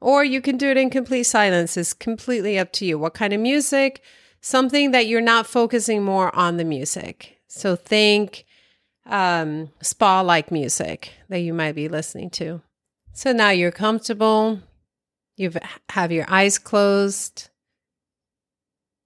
Or 0.00 0.22
you 0.22 0.42
can 0.42 0.58
do 0.58 0.68
it 0.68 0.76
in 0.76 0.90
complete 0.90 1.24
silence. 1.24 1.76
It's 1.76 1.94
completely 1.94 2.58
up 2.58 2.70
to 2.74 2.84
you. 2.84 2.98
What 2.98 3.14
kind 3.14 3.32
of 3.32 3.40
music? 3.40 4.02
Something 4.42 4.90
that 4.90 5.06
you're 5.06 5.22
not 5.22 5.46
focusing 5.46 6.04
more 6.04 6.34
on 6.36 6.58
the 6.58 6.64
music. 6.64 7.38
So 7.48 7.74
think 7.74 8.44
um, 9.06 9.70
spa 9.80 10.20
like 10.20 10.52
music 10.52 11.12
that 11.30 11.40
you 11.40 11.54
might 11.54 11.74
be 11.74 11.88
listening 11.88 12.28
to. 12.30 12.60
So 13.14 13.32
now 13.32 13.50
you're 13.50 13.72
comfortable. 13.72 14.60
You 15.36 15.52
have 15.90 16.12
your 16.12 16.24
eyes 16.28 16.58
closed. 16.58 17.50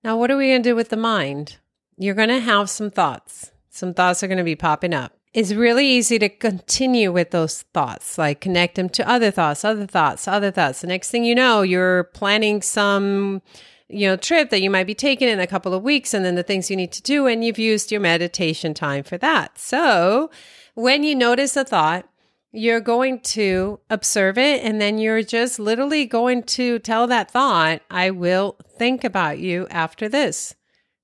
Now, 0.05 0.17
what 0.17 0.31
are 0.31 0.37
we 0.37 0.49
going 0.49 0.63
to 0.63 0.69
do 0.71 0.77
with 0.77 0.89
the 0.89 0.97
mind? 0.97 1.59
You're 1.99 2.15
going 2.15 2.29
to 2.29 2.41
have 2.41 2.71
some 2.71 2.91
thoughts. 2.91 3.51
Some 3.69 3.95
thoughts 3.95 4.23
are 4.23 4.29
going 4.29 4.39
to 4.39 4.45
be 4.45 4.57
popping 4.57 4.95
up. 4.95 5.13
It's 5.33 5.53
really 5.53 5.87
easy 5.87 6.19
to 6.19 6.29
continue 6.29 7.13
with 7.13 7.31
those 7.31 7.63
thoughts, 7.75 8.19
like 8.19 8.41
connect 8.41 8.75
them 8.75 8.89
to 8.91 9.09
other 9.09 9.31
thoughts, 9.31 9.65
other 9.65 9.87
thoughts, 9.87 10.27
other 10.27 10.51
thoughts. 10.51 10.81
The 10.81 10.89
next 10.89 11.11
thing 11.11 11.25
you 11.25 11.37
know, 11.37 11.63
you're 11.63 12.05
planning 12.05 12.63
some, 12.63 13.43
you 13.89 14.09
know, 14.09 14.17
trip 14.17 14.51
that 14.51 14.61
you 14.61 14.71
might 14.71 14.89
be 14.89 14.95
taking 14.95 15.29
in 15.29 15.39
a 15.39 15.47
couple 15.47 15.73
of 15.73 15.85
weeks 15.85 16.15
and 16.15 16.25
then 16.25 16.35
the 16.35 16.43
things 16.43 16.69
you 16.69 16.77
need 16.77 16.91
to 16.93 17.03
do, 17.03 17.29
and 17.29 17.45
you've 17.45 17.61
used 17.61 17.93
your 17.93 18.01
meditation 18.01 18.75
time 18.75 19.05
for 19.05 19.19
that. 19.19 19.57
So 19.59 20.31
when 20.75 21.05
you 21.05 21.15
notice 21.15 21.57
a 21.57 21.65
thought, 21.65 22.09
you're 22.52 22.80
going 22.80 23.21
to 23.21 23.80
observe 23.88 24.37
it 24.37 24.64
and 24.64 24.80
then 24.80 24.99
you're 24.99 25.23
just 25.23 25.59
literally 25.59 26.04
going 26.04 26.42
to 26.42 26.78
tell 26.80 27.07
that 27.07 27.30
thought, 27.30 27.83
I 27.90 28.11
will 28.11 28.57
think 28.76 29.04
about 29.04 29.38
you 29.38 29.69
after 29.71 30.09
this. 30.09 30.54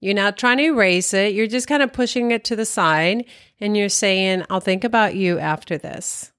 You're 0.00 0.14
not 0.14 0.36
trying 0.36 0.58
to 0.58 0.64
erase 0.64 1.14
it. 1.14 1.34
You're 1.34 1.46
just 1.46 1.68
kind 1.68 1.82
of 1.82 1.92
pushing 1.92 2.30
it 2.30 2.44
to 2.44 2.56
the 2.56 2.66
side 2.66 3.24
and 3.60 3.76
you're 3.76 3.88
saying, 3.88 4.44
I'll 4.50 4.60
think 4.60 4.84
about 4.84 5.14
you 5.14 5.38
after 5.38 5.78
this. 5.78 6.32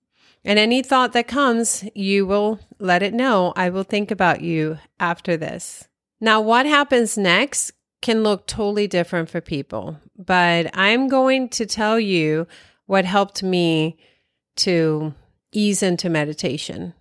And 0.43 0.59
any 0.59 0.81
thought 0.81 1.13
that 1.13 1.27
comes, 1.27 1.83
you 1.95 2.25
will 2.25 2.59
let 2.79 3.03
it 3.03 3.13
know, 3.13 3.53
I 3.55 3.69
will 3.69 3.83
think 3.83 4.11
about 4.11 4.41
you 4.41 4.77
after 4.99 5.35
this. 5.35 5.87
Now, 6.21 6.39
what 6.41 6.65
happens 6.65 7.17
next 7.17 7.71
can 8.01 8.23
look 8.23 8.47
totally 8.47 8.87
different 8.87 9.29
for 9.29 9.41
people, 9.41 9.99
but 10.17 10.69
I'm 10.73 11.07
going 11.07 11.49
to 11.49 11.65
tell 11.65 11.99
you 11.99 12.47
what 12.85 13.05
helped 13.05 13.43
me 13.43 13.97
to 14.57 15.13
ease 15.51 15.81
into 15.81 16.09
meditation, 16.09 16.93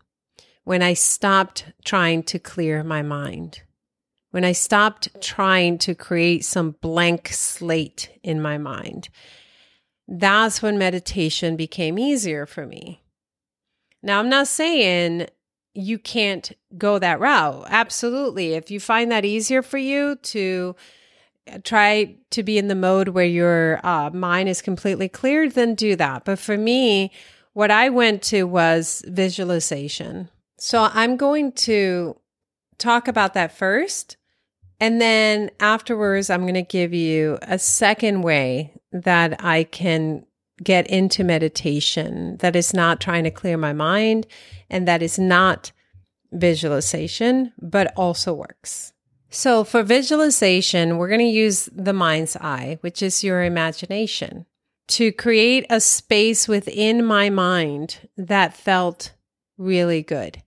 when 0.65 0.83
I 0.83 0.95
stopped 0.95 1.73
trying 1.85 2.23
to 2.25 2.39
clear 2.39 2.83
my 2.83 3.03
mind, 3.03 3.63
when 4.31 4.45
I 4.45 4.53
stopped 4.53 5.09
trying 5.21 5.79
to 5.79 5.95
create 5.95 6.45
some 6.45 6.77
blank 6.81 7.29
slate 7.29 8.11
in 8.23 8.43
my 8.43 8.59
mind, 8.59 9.09
that's 10.09 10.63
when 10.63 10.79
meditation 10.79 11.57
became 11.57 11.99
easier 11.99 12.47
for 12.47 12.67
me. 12.67 13.03
Now, 14.03 14.19
I'm 14.19 14.29
not 14.29 14.47
saying 14.47 15.27
you 15.75 15.99
can't 15.99 16.53
go 16.79 16.99
that 16.99 17.21
route. 17.21 17.67
Absolutely. 17.69 18.55
If 18.55 18.71
you 18.71 18.81
find 18.81 19.11
that 19.11 19.25
easier 19.25 19.63
for 19.63 19.79
you 19.79 20.17
to 20.17 20.75
try 21.65 22.17
to 22.31 22.43
be 22.43 22.59
in 22.59 22.69
the 22.69 22.75
mode 22.75 23.09
where 23.09 23.25
your 23.25 23.81
uh, 23.87 24.11
mind 24.11 24.49
is 24.49 24.63
completely 24.63 25.09
cleared, 25.09 25.53
then 25.53 25.75
do 25.75 25.95
that. 25.97 26.25
But 26.25 26.39
for 26.39 26.57
me, 26.57 27.13
what 27.57 27.71
I 27.71 27.89
went 27.89 28.21
to 28.25 28.43
was 28.43 29.03
visualization. 29.07 30.29
So 30.59 30.91
I'm 30.93 31.17
going 31.17 31.53
to 31.53 32.15
talk 32.77 33.09
about 33.09 33.33
that 33.33 33.51
first. 33.51 34.19
And 34.79 35.01
then 35.01 35.51
afterwards, 35.59 36.29
I'm 36.29 36.43
going 36.43 36.53
to 36.53 36.61
give 36.61 36.93
you 36.93 37.39
a 37.41 37.59
second 37.59 38.21
way 38.21 38.75
that 38.93 39.43
I 39.43 39.65
can 39.65 40.27
get 40.63 40.87
into 40.89 41.25
meditation 41.25 42.37
that 42.41 42.57
is 42.57 42.75
not 42.75 43.01
trying 43.01 43.25
to 43.25 43.31
clear 43.31 43.57
my 43.57 43.73
mind 43.73 44.27
and 44.69 44.87
that 44.87 45.01
is 45.01 45.19
not 45.19 45.73
visualization, 46.33 47.55
but 47.59 47.91
also 47.97 48.35
works. 48.35 48.93
So 49.31 49.65
for 49.65 49.83
visualization, 49.83 50.99
we're 50.99 51.09
going 51.09 51.21
to 51.21 51.25
use 51.25 51.71
the 51.75 51.95
mind's 51.95 52.37
eye, 52.37 52.77
which 52.83 53.01
is 53.01 53.25
your 53.25 53.43
imagination 53.45 54.45
to 54.89 55.13
create 55.13 55.67
a 55.69 55.81
space 55.81 56.47
within 56.47 57.05
my 57.05 57.31
mind 57.31 58.09
that 58.17 58.55
felt 58.55 59.13
really 59.59 60.03
good. 60.03 60.43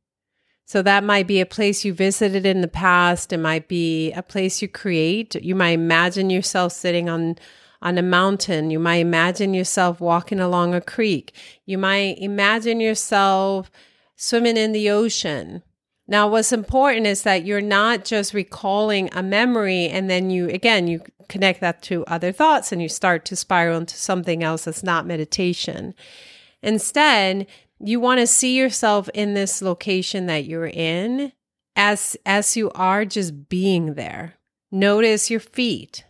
So 0.65 0.81
that 0.84 1.03
might 1.03 1.27
be 1.27 1.41
a 1.41 1.46
place 1.46 1.84
you 1.84 1.93
visited 1.93 2.46
in 2.46 2.62
the 2.62 2.67
past. 2.67 3.34
It 3.34 3.39
might 3.39 3.67
be 3.67 4.12
a 4.12 4.22
place 4.22 4.62
you 4.62 4.67
create. 4.67 5.36
You 5.36 5.55
might 5.55 5.72
imagine 5.72 6.29
yourself 6.29 6.74
sitting 6.74 7.10
on 7.10 7.38
on 7.81 7.98
a 7.98 8.03
mountain. 8.03 8.72
You 8.72 8.79
might 8.79 8.98
imagine 8.98 9.53
yourself 9.53 10.00
walking 10.01 10.39
along 10.39 10.74
a 10.74 10.81
creek. 10.81 11.34
You 11.65 11.77
might 11.77 12.17
imagine 12.19 12.79
yourself 12.79 13.72
swimming 14.15 14.58
in 14.58 14.74
the 14.74 14.89
ocean. 14.89 15.63
Now, 16.08 16.27
what's 16.27 16.51
important 16.51 17.08
is 17.08 17.22
that 17.24 17.46
you're 17.46 17.62
not 17.62 18.03
just 18.03 18.34
recalling 18.34 19.10
a 19.13 19.24
memory 19.24 19.88
and 19.88 20.10
then 20.10 20.29
you, 20.29 20.50
again, 20.50 20.88
you 20.88 21.01
connect 21.29 21.62
that 21.62 21.81
to 21.83 22.03
other 22.05 22.31
thoughts 22.31 22.71
and 22.71 22.81
you 22.81 22.89
start 22.89 23.24
to 23.25 23.36
spiral 23.36 23.77
into 23.77 23.95
something 23.95 24.43
else 24.43 24.65
that's 24.65 24.83
not 24.83 25.05
meditation. 25.05 25.93
Instead, 26.62 27.48
you 27.79 28.00
want 28.00 28.19
to 28.19 28.27
see 28.27 28.57
yourself 28.57 29.07
in 29.13 29.33
this 29.33 29.62
location 29.62 30.25
that 30.25 30.45
you're 30.45 30.67
in 30.67 31.31
as 31.75 32.17
as 32.25 32.57
you 32.57 32.69
are 32.71 33.05
just 33.05 33.48
being 33.48 33.93
there. 33.93 34.36
Notice 34.71 35.29
your 35.29 35.39
feet. 35.39 36.03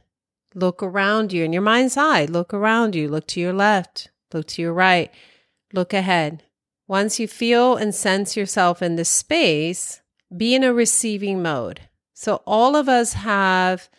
Look 0.55 0.81
around 0.81 1.31
you 1.31 1.43
in 1.43 1.53
your 1.53 1.61
mind's 1.61 1.95
eye. 1.95 2.25
Look 2.25 2.53
around 2.53 2.95
you. 2.95 3.07
Look 3.07 3.27
to 3.27 3.39
your 3.39 3.53
left. 3.53 4.09
Look 4.33 4.47
to 4.47 4.61
your 4.61 4.73
right. 4.73 5.11
Look 5.73 5.93
ahead. 5.93 6.43
Once 6.87 7.19
you 7.19 7.27
feel 7.27 7.75
and 7.75 7.93
sense 7.93 8.35
yourself 8.35 8.81
in 8.81 8.95
this 8.95 9.09
space, 9.09 10.01
be 10.35 10.55
in 10.55 10.63
a 10.63 10.73
receiving 10.73 11.41
mode. 11.41 11.81
So, 12.15 12.41
all 12.47 12.75
of 12.75 12.89
us 12.89 13.13
have 13.13 13.89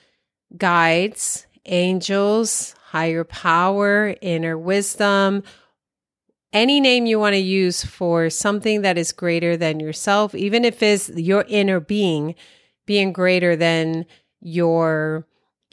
guides, 0.57 1.47
angels, 1.67 2.75
higher 2.89 3.25
power, 3.25 4.15
inner 4.21 4.59
wisdom, 4.59 5.43
any 6.53 6.81
name 6.81 7.07
you 7.07 7.19
want 7.19 7.35
to 7.35 7.41
use 7.41 7.85
for 7.85 8.29
something 8.29 8.83
that 8.83 8.99
is 8.99 9.13
greater 9.13 9.57
than 9.57 9.79
yourself, 9.79 10.35
even 10.35 10.65
if 10.65 10.83
it's 10.83 11.09
your 11.11 11.45
inner 11.49 11.81
being 11.81 12.35
being 12.87 13.13
greater 13.13 13.55
than 13.55 14.05
your 14.41 15.25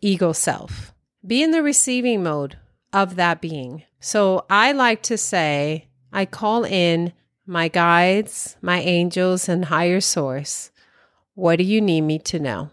ego 0.03 0.31
self. 0.31 0.93
Be 1.25 1.41
in 1.41 1.50
the 1.50 1.63
receiving 1.63 2.22
mode 2.22 2.57
of 2.93 3.15
that 3.15 3.41
being. 3.41 3.84
So 4.00 4.46
I 4.51 4.72
like 4.72 5.01
to 5.03 5.17
say, 5.17 5.88
I 6.13 6.25
call 6.25 6.63
in 6.63 7.13
my 7.48 7.69
guides, 7.69 8.55
my 8.62 8.79
angels, 8.81 9.50
and 9.50 9.65
higher 9.65 10.00
source. 10.00 10.69
What 11.34 11.57
do 11.57 11.63
you 11.63 11.81
need 11.81 12.01
me 12.01 12.19
to 12.19 12.39
know? 12.39 12.69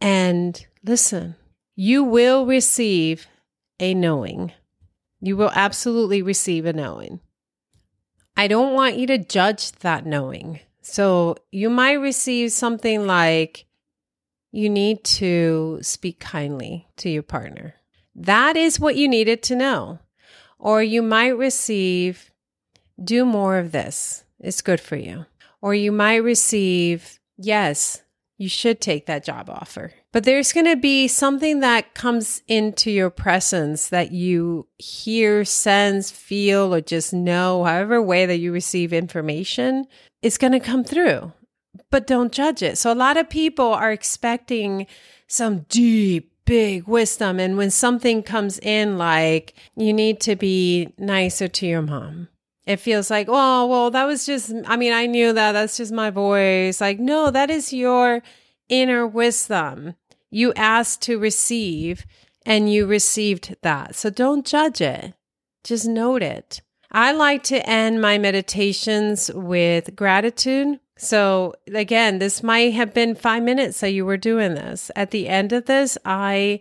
And 0.00 0.66
listen, 0.84 1.36
you 1.74 2.04
will 2.04 2.46
receive 2.46 3.26
a 3.80 3.94
knowing. 3.94 4.52
You 5.20 5.36
will 5.36 5.50
absolutely 5.54 6.22
receive 6.22 6.66
a 6.66 6.72
knowing. 6.72 7.20
I 8.36 8.48
don't 8.48 8.74
want 8.74 8.96
you 8.96 9.06
to 9.08 9.18
judge 9.18 9.72
that 9.72 10.06
knowing. 10.06 10.60
So 10.82 11.36
you 11.50 11.70
might 11.70 11.94
receive 11.94 12.52
something 12.52 13.06
like, 13.06 13.66
you 14.52 14.68
need 14.68 15.02
to 15.04 15.78
speak 15.82 16.20
kindly 16.20 16.86
to 16.98 17.08
your 17.08 17.22
partner. 17.22 17.74
That 18.14 18.56
is 18.56 18.78
what 18.78 18.96
you 18.96 19.08
needed 19.08 19.42
to 19.44 19.56
know. 19.56 19.98
Or 20.58 20.82
you 20.82 21.02
might 21.02 21.36
receive, 21.36 22.30
do 23.02 23.24
more 23.24 23.58
of 23.58 23.72
this. 23.72 24.24
It's 24.38 24.62
good 24.62 24.80
for 24.80 24.96
you. 24.96 25.26
Or 25.60 25.74
you 25.74 25.90
might 25.90 26.22
receive, 26.22 27.18
yes, 27.36 28.02
you 28.38 28.48
should 28.48 28.80
take 28.80 29.06
that 29.06 29.24
job 29.24 29.50
offer. 29.50 29.92
But 30.14 30.22
there's 30.22 30.52
going 30.52 30.66
to 30.66 30.76
be 30.76 31.08
something 31.08 31.58
that 31.58 31.94
comes 31.94 32.40
into 32.46 32.88
your 32.88 33.10
presence 33.10 33.88
that 33.88 34.12
you 34.12 34.68
hear, 34.78 35.44
sense, 35.44 36.12
feel, 36.12 36.72
or 36.72 36.80
just 36.80 37.12
know, 37.12 37.64
however 37.64 38.00
way 38.00 38.24
that 38.24 38.38
you 38.38 38.52
receive 38.52 38.92
information, 38.92 39.88
is 40.22 40.38
going 40.38 40.52
to 40.52 40.60
come 40.60 40.84
through. 40.84 41.32
But 41.90 42.06
don't 42.06 42.30
judge 42.30 42.62
it. 42.62 42.78
So 42.78 42.92
a 42.92 42.94
lot 42.94 43.16
of 43.16 43.28
people 43.28 43.66
are 43.66 43.90
expecting 43.90 44.86
some 45.26 45.66
deep, 45.68 46.32
big 46.44 46.86
wisdom. 46.86 47.40
And 47.40 47.56
when 47.56 47.72
something 47.72 48.22
comes 48.22 48.60
in, 48.60 48.96
like 48.96 49.54
you 49.76 49.92
need 49.92 50.20
to 50.20 50.36
be 50.36 50.94
nicer 50.96 51.48
to 51.48 51.66
your 51.66 51.82
mom, 51.82 52.28
it 52.66 52.76
feels 52.76 53.10
like, 53.10 53.26
oh, 53.28 53.66
well, 53.66 53.90
that 53.90 54.04
was 54.04 54.24
just, 54.24 54.52
I 54.66 54.76
mean, 54.76 54.92
I 54.92 55.06
knew 55.06 55.32
that. 55.32 55.52
That's 55.52 55.76
just 55.76 55.92
my 55.92 56.10
voice. 56.10 56.80
Like, 56.80 57.00
no, 57.00 57.32
that 57.32 57.50
is 57.50 57.72
your 57.72 58.22
inner 58.68 59.06
wisdom. 59.06 59.94
You 60.34 60.52
asked 60.54 61.00
to 61.02 61.16
receive 61.16 62.06
and 62.44 62.68
you 62.70 62.86
received 62.86 63.54
that. 63.62 63.94
So 63.94 64.10
don't 64.10 64.44
judge 64.44 64.80
it, 64.80 65.14
just 65.62 65.86
note 65.86 66.24
it. 66.24 66.60
I 66.90 67.12
like 67.12 67.44
to 67.44 67.64
end 67.68 68.00
my 68.00 68.18
meditations 68.18 69.30
with 69.32 69.94
gratitude. 69.94 70.80
So, 70.96 71.54
again, 71.72 72.18
this 72.18 72.42
might 72.42 72.74
have 72.74 72.92
been 72.92 73.14
five 73.14 73.44
minutes 73.44 73.78
that 73.78 73.92
you 73.92 74.04
were 74.04 74.16
doing 74.16 74.54
this. 74.54 74.90
At 74.96 75.12
the 75.12 75.28
end 75.28 75.52
of 75.52 75.66
this, 75.66 75.96
I 76.04 76.58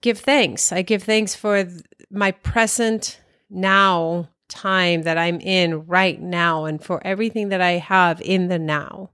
give 0.00 0.20
thanks. 0.20 0.70
I 0.70 0.82
give 0.82 1.02
thanks 1.02 1.34
for 1.34 1.68
my 2.08 2.30
present 2.30 3.20
now 3.50 4.28
time 4.48 5.02
that 5.02 5.18
I'm 5.18 5.40
in 5.40 5.86
right 5.86 6.20
now 6.20 6.66
and 6.66 6.80
for 6.80 7.04
everything 7.04 7.48
that 7.48 7.60
I 7.60 7.72
have 7.72 8.20
in 8.20 8.46
the 8.46 8.60
now. 8.60 9.10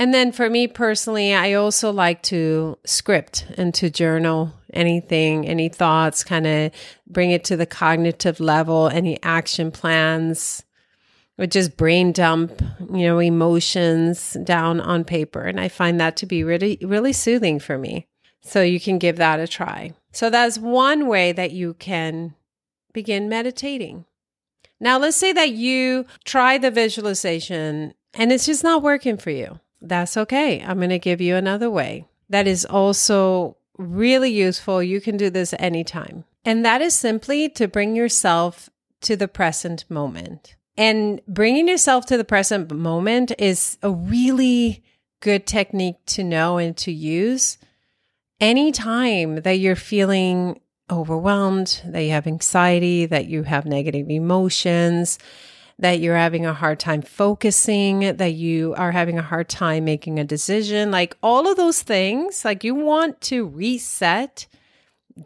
And 0.00 0.14
then 0.14 0.32
for 0.32 0.48
me 0.48 0.66
personally, 0.66 1.34
I 1.34 1.52
also 1.52 1.92
like 1.92 2.22
to 2.22 2.78
script 2.86 3.44
and 3.58 3.74
to 3.74 3.90
journal 3.90 4.54
anything, 4.72 5.46
any 5.46 5.68
thoughts, 5.68 6.24
kind 6.24 6.46
of 6.46 6.72
bring 7.06 7.32
it 7.32 7.44
to 7.44 7.56
the 7.56 7.66
cognitive 7.66 8.40
level, 8.40 8.88
any 8.88 9.22
action 9.22 9.70
plans, 9.70 10.64
or 11.36 11.46
just 11.46 11.76
brain 11.76 12.12
dump, 12.12 12.62
you 12.90 13.06
know, 13.06 13.18
emotions 13.18 14.38
down 14.42 14.80
on 14.80 15.04
paper. 15.04 15.42
And 15.42 15.60
I 15.60 15.68
find 15.68 16.00
that 16.00 16.16
to 16.16 16.26
be 16.26 16.44
really, 16.44 16.78
really 16.80 17.12
soothing 17.12 17.58
for 17.58 17.76
me. 17.76 18.06
So 18.40 18.62
you 18.62 18.80
can 18.80 18.98
give 18.98 19.16
that 19.16 19.38
a 19.38 19.46
try. 19.46 19.92
So 20.12 20.30
that's 20.30 20.56
one 20.56 21.08
way 21.08 21.32
that 21.32 21.50
you 21.50 21.74
can 21.74 22.34
begin 22.94 23.28
meditating. 23.28 24.06
Now, 24.80 24.96
let's 24.96 25.18
say 25.18 25.34
that 25.34 25.50
you 25.50 26.06
try 26.24 26.56
the 26.56 26.70
visualization 26.70 27.92
and 28.14 28.32
it's 28.32 28.46
just 28.46 28.64
not 28.64 28.82
working 28.82 29.18
for 29.18 29.28
you. 29.28 29.60
That's 29.80 30.16
okay. 30.16 30.62
I'm 30.62 30.78
going 30.78 30.90
to 30.90 30.98
give 30.98 31.20
you 31.20 31.36
another 31.36 31.70
way 31.70 32.06
that 32.28 32.46
is 32.46 32.64
also 32.64 33.56
really 33.76 34.30
useful. 34.30 34.82
You 34.82 35.00
can 35.00 35.16
do 35.16 35.30
this 35.30 35.54
anytime. 35.58 36.24
And 36.44 36.64
that 36.64 36.80
is 36.80 36.94
simply 36.94 37.48
to 37.50 37.68
bring 37.68 37.94
yourself 37.94 38.70
to 39.02 39.16
the 39.16 39.28
present 39.28 39.84
moment. 39.90 40.56
And 40.76 41.20
bringing 41.26 41.68
yourself 41.68 42.06
to 42.06 42.16
the 42.16 42.24
present 42.24 42.72
moment 42.72 43.32
is 43.38 43.76
a 43.82 43.90
really 43.90 44.82
good 45.20 45.46
technique 45.46 45.96
to 46.06 46.24
know 46.24 46.56
and 46.56 46.76
to 46.78 46.92
use 46.92 47.58
anytime 48.40 49.42
that 49.42 49.58
you're 49.58 49.76
feeling 49.76 50.60
overwhelmed, 50.90 51.82
that 51.86 52.00
you 52.00 52.10
have 52.10 52.26
anxiety, 52.26 53.06
that 53.06 53.26
you 53.26 53.42
have 53.42 53.66
negative 53.66 54.08
emotions, 54.08 55.18
that 55.80 55.98
you're 55.98 56.16
having 56.16 56.44
a 56.44 56.54
hard 56.54 56.78
time 56.78 57.00
focusing, 57.02 58.16
that 58.16 58.34
you 58.34 58.74
are 58.76 58.92
having 58.92 59.18
a 59.18 59.22
hard 59.22 59.48
time 59.48 59.84
making 59.84 60.18
a 60.18 60.24
decision, 60.24 60.90
like 60.90 61.16
all 61.22 61.50
of 61.50 61.56
those 61.56 61.82
things, 61.82 62.44
like 62.44 62.62
you 62.62 62.74
want 62.74 63.20
to 63.22 63.46
reset, 63.46 64.46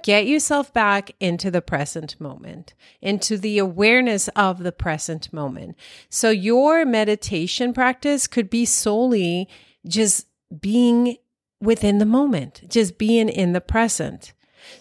get 0.04 0.26
yourself 0.26 0.73
back 0.73 1.10
into 1.19 1.50
the 1.50 1.60
present 1.60 2.19
moment, 2.21 2.73
into 3.02 3.36
the 3.36 3.58
awareness 3.58 4.28
of 4.28 4.62
the 4.62 4.73
present 4.73 5.32
moment. 5.32 5.76
So 6.08 6.30
your 6.30 6.84
meditation 6.84 7.75
practice 7.75 8.28
could 8.28 8.49
be 8.49 8.64
solely 8.64 9.49
just 9.86 10.28
being 10.60 11.17
within 11.60 11.99
the 11.99 12.06
moment, 12.06 12.62
just 12.69 12.97
being 12.97 13.28
in 13.28 13.54
the 13.54 13.60
present. 13.60 14.32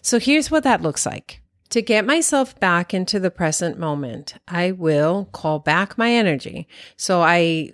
So 0.04 0.20
here's 0.20 0.52
what 0.52 0.64
that 0.64 0.82
looks 0.82 1.06
like. 1.06 1.43
To 1.74 1.82
get 1.82 2.06
myself 2.06 2.60
back 2.60 2.94
into 2.94 3.20
the 3.20 3.32
present 3.32 3.80
moment, 3.80 4.36
I 4.48 4.74
will 4.74 5.28
call 5.32 5.58
back 5.58 5.98
my 5.98 6.12
energy. 6.12 6.68
So 6.98 7.24
I 7.24 7.72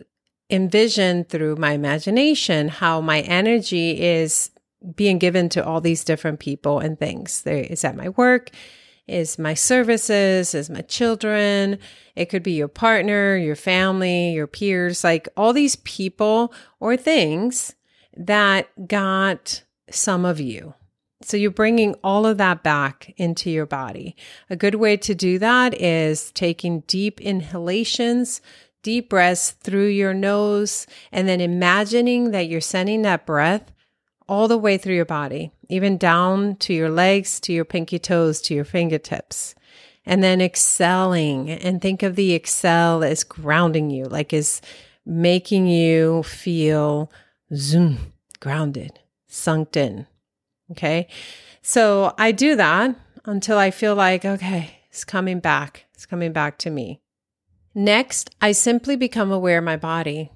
envision 0.49 1.25
through 1.25 1.57
my 1.57 1.73
imagination 1.73 2.69
how 2.69 3.01
my 3.01 3.19
energy 3.19 4.01
is 4.01 4.51
being 4.95 5.19
given 5.19 5.49
to 5.49 5.65
all 5.65 5.81
these 5.81 6.05
different 6.05 6.39
people 6.39 6.79
and 6.79 6.97
things. 6.97 7.41
There 7.41 7.57
is 7.57 7.83
at 7.83 7.97
my 7.97 8.07
work, 8.07 8.51
is 9.05 9.37
my 9.37 9.53
services, 9.53 10.55
is 10.55 10.69
my 10.69 10.79
children. 10.83 11.77
It 12.15 12.29
could 12.29 12.41
be 12.41 12.53
your 12.53 12.69
partner, 12.69 13.35
your 13.35 13.57
family, 13.57 14.31
your 14.31 14.47
peers, 14.47 15.03
like 15.03 15.27
all 15.35 15.51
these 15.51 15.75
people 15.75 16.53
or 16.79 16.95
things 16.95 17.75
that 18.15 18.69
got 18.87 19.65
some 19.91 20.23
of 20.23 20.39
you. 20.39 20.73
So 21.21 21.35
you're 21.35 21.51
bringing 21.51 21.95
all 22.03 22.25
of 22.25 22.37
that 22.37 22.63
back 22.63 23.13
into 23.17 23.49
your 23.49 23.65
body. 23.65 24.15
A 24.49 24.55
good 24.55 24.75
way 24.75 24.95
to 24.97 25.13
do 25.13 25.37
that 25.39 25.79
is 25.79 26.31
taking 26.31 26.81
deep 26.81 27.19
inhalations, 27.19 28.41
deep 28.83 29.09
breaths 29.09 29.51
through 29.51 29.87
your 29.87 30.13
nose, 30.13 30.87
and 31.11 31.27
then 31.27 31.41
imagining 31.41 32.31
that 32.31 32.47
you're 32.47 32.61
sending 32.61 33.01
that 33.01 33.25
breath 33.25 33.71
all 34.29 34.47
the 34.47 34.57
way 34.57 34.77
through 34.77 34.95
your 34.95 35.03
body, 35.03 35.51
even 35.67 35.97
down 35.97 36.55
to 36.57 36.73
your 36.73 36.89
legs, 36.89 37.39
to 37.41 37.51
your 37.51 37.65
pinky 37.65 37.99
toes, 37.99 38.39
to 38.41 38.53
your 38.53 38.63
fingertips. 38.63 39.55
And 40.05 40.23
then 40.23 40.39
exhaling 40.39 41.49
and 41.49 41.81
think 41.81 42.01
of 42.01 42.15
the 42.15 42.33
exhale 42.33 43.03
as 43.03 43.25
grounding 43.25 43.89
you, 43.89 44.05
like 44.05 44.31
is 44.31 44.61
making 45.05 45.67
you 45.67 46.23
feel 46.23 47.11
zoom, 47.53 48.13
grounded, 48.39 48.99
sunk 49.27 49.75
in. 49.75 50.07
Okay. 50.71 51.07
So 51.61 52.13
I 52.17 52.31
do 52.31 52.55
that 52.55 52.95
until 53.25 53.57
I 53.57 53.71
feel 53.71 53.95
like, 53.95 54.25
okay, 54.25 54.79
it's 54.89 55.03
coming 55.03 55.39
back. 55.39 55.85
It's 55.93 56.05
coming 56.05 56.31
back 56.31 56.57
to 56.59 56.69
me. 56.69 57.01
Next, 57.75 58.31
I 58.41 58.51
simply 58.51 58.95
become 58.95 59.31
aware 59.31 59.59
of 59.59 59.63
my 59.63 59.77
body. 59.77 60.31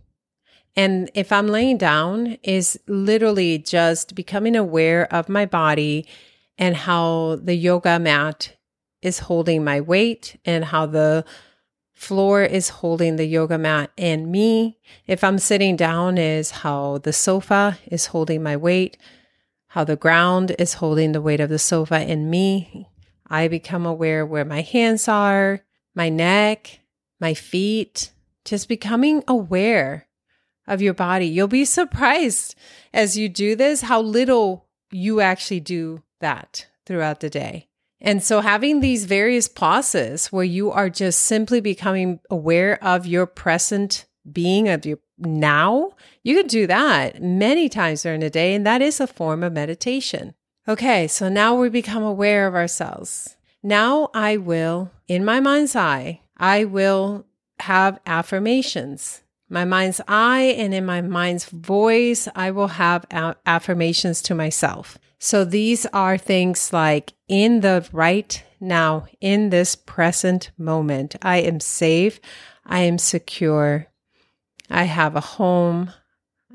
And 0.76 1.10
if 1.14 1.32
I'm 1.32 1.48
laying 1.48 1.78
down, 1.78 2.38
is 2.44 2.80
literally 2.88 3.58
just 3.58 4.16
becoming 4.16 4.56
aware 4.56 5.12
of 5.14 5.30
my 5.30 5.46
body 5.46 6.08
and 6.58 6.76
how 6.76 7.40
the 7.42 7.56
yoga 7.56 8.00
mat 8.00 8.56
is 9.02 9.20
holding 9.20 9.64
my 9.64 9.82
weight 9.82 10.40
and 10.46 10.66
how 10.66 10.86
the 10.86 11.26
floor 11.94 12.44
is 12.44 12.70
holding 12.70 13.16
the 13.16 13.26
yoga 13.26 13.58
mat 13.58 13.92
and 13.98 14.32
me. 14.32 14.80
If 15.06 15.24
I'm 15.24 15.38
sitting 15.38 15.76
down, 15.76 16.18
is 16.18 16.52
how 16.52 17.00
the 17.00 17.14
sofa 17.14 17.78
is 17.86 18.08
holding 18.08 18.42
my 18.42 18.58
weight 18.58 18.98
how 19.74 19.84
the 19.84 19.96
ground 19.96 20.56
is 20.60 20.76
holding 20.76 21.14
the 21.14 21.22
weight 21.22 21.40
of 21.40 21.50
the 21.50 21.58
sofa 21.58 22.00
in 22.00 22.30
me. 22.30 22.88
I 23.28 23.48
become 23.48 23.88
aware 23.88 24.24
where 24.24 24.46
my 24.46 24.62
hands 24.62 25.08
are, 25.08 25.62
my 25.96 26.10
neck, 26.10 26.82
my 27.20 27.34
feet, 27.34 28.12
just 28.46 28.70
becoming 28.70 29.24
aware 29.28 30.06
of 30.68 30.84
your 30.84 30.94
body. 30.94 31.26
You'll 31.26 31.48
be 31.48 31.66
surprised 31.66 32.54
as 32.94 33.18
you 33.18 33.28
do 33.28 33.56
this 33.56 33.82
how 33.82 34.00
little 34.00 34.68
you 34.92 35.22
actually 35.22 35.62
do 35.62 36.04
that 36.20 36.68
throughout 36.86 37.22
the 37.22 37.32
day. 37.32 37.68
And 38.00 38.22
so, 38.22 38.42
having 38.42 38.80
these 38.80 39.06
various 39.06 39.48
pauses 39.48 40.28
where 40.28 40.44
you 40.44 40.70
are 40.70 40.92
just 40.92 41.18
simply 41.24 41.62
becoming 41.62 42.20
aware 42.30 42.78
of 42.84 43.08
your 43.08 43.26
present 43.26 44.06
being, 44.32 44.70
of 44.70 44.86
your 44.86 45.00
now, 45.26 45.92
you 46.24 46.36
could 46.36 46.48
do 46.48 46.68
that 46.68 47.22
many 47.22 47.70
times 47.70 48.04
during 48.04 48.20
the 48.20 48.30
day, 48.30 48.54
and 48.54 48.66
that 48.66 48.82
is 48.82 49.00
a 49.00 49.08
form 49.08 49.44
of 49.44 49.54
meditation. 49.54 50.34
Okay, 50.68 51.08
so 51.08 51.30
now 51.30 51.56
we 51.56 51.70
become 51.70 52.04
aware 52.04 52.48
of 52.48 52.56
ourselves. 52.56 53.36
Now 53.62 54.10
I 54.14 54.38
will, 54.38 54.92
in 55.08 55.26
my 55.26 55.40
mind's 55.40 55.76
eye, 55.76 56.22
I 56.38 56.66
will 56.66 57.26
have 57.60 58.00
affirmations. 58.06 59.22
My 59.50 59.66
mind's 59.66 60.02
eye 60.08 60.56
and 60.58 60.74
in 60.74 60.86
my 60.86 61.02
mind's 61.02 61.46
voice, 61.46 62.28
I 62.36 62.52
will 62.52 62.70
have 62.70 63.06
affirmations 63.46 64.22
to 64.24 64.36
myself. 64.36 64.98
So 65.20 65.46
these 65.46 65.86
are 65.88 66.18
things 66.18 66.74
like 66.74 67.14
in 67.28 67.62
the 67.62 67.88
right 67.92 68.44
now, 68.60 69.06
in 69.22 69.50
this 69.50 69.76
present 69.76 70.52
moment, 70.58 71.16
I 71.22 71.38
am 71.38 71.60
safe, 71.60 72.20
I 72.66 72.80
am 72.80 72.98
secure, 72.98 73.88
I 74.74 74.84
have 74.84 75.16
a 75.16 75.22
home. 75.22 75.92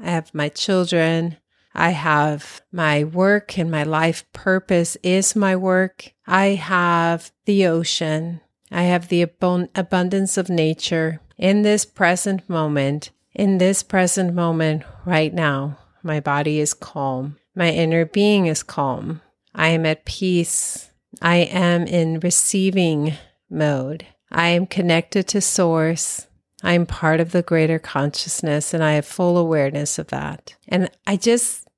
I 0.02 0.10
have 0.10 0.34
my 0.34 0.48
children. 0.48 1.36
I 1.72 1.90
have 1.90 2.60
my 2.72 3.04
work 3.04 3.56
and 3.58 3.70
my 3.70 3.84
life 3.84 4.24
purpose 4.32 4.96
is 5.04 5.36
my 5.36 5.54
work. 5.54 6.12
I 6.26 6.46
have 6.48 7.30
the 7.44 7.66
ocean. 7.66 8.40
I 8.72 8.82
have 8.82 9.08
the 9.08 9.22
ab- 9.22 9.70
abundance 9.74 10.36
of 10.36 10.48
nature 10.48 11.20
in 11.36 11.62
this 11.62 11.84
present 11.84 12.48
moment. 12.48 13.10
In 13.34 13.58
this 13.58 13.84
present 13.84 14.34
moment 14.34 14.82
right 15.06 15.32
now, 15.32 15.78
My 16.02 16.20
body 16.20 16.60
is 16.60 16.74
calm. 16.74 17.36
My 17.54 17.70
inner 17.70 18.04
being 18.04 18.46
is 18.46 18.62
calm. 18.62 19.20
I 19.54 19.68
am 19.68 19.84
at 19.84 20.04
peace. 20.04 20.90
I 21.20 21.38
am 21.38 21.86
in 21.86 22.20
receiving 22.20 23.14
mode. 23.50 24.06
I 24.30 24.48
am 24.48 24.66
connected 24.66 25.26
to 25.28 25.40
source. 25.40 26.27
I 26.62 26.72
am 26.72 26.86
part 26.86 27.20
of 27.20 27.32
the 27.32 27.42
greater 27.42 27.78
consciousness 27.78 28.74
and 28.74 28.82
I 28.82 28.92
have 28.92 29.06
full 29.06 29.38
awareness 29.38 29.98
of 29.98 30.08
that. 30.08 30.56
And 30.66 30.90
I 31.06 31.16
just 31.16 31.68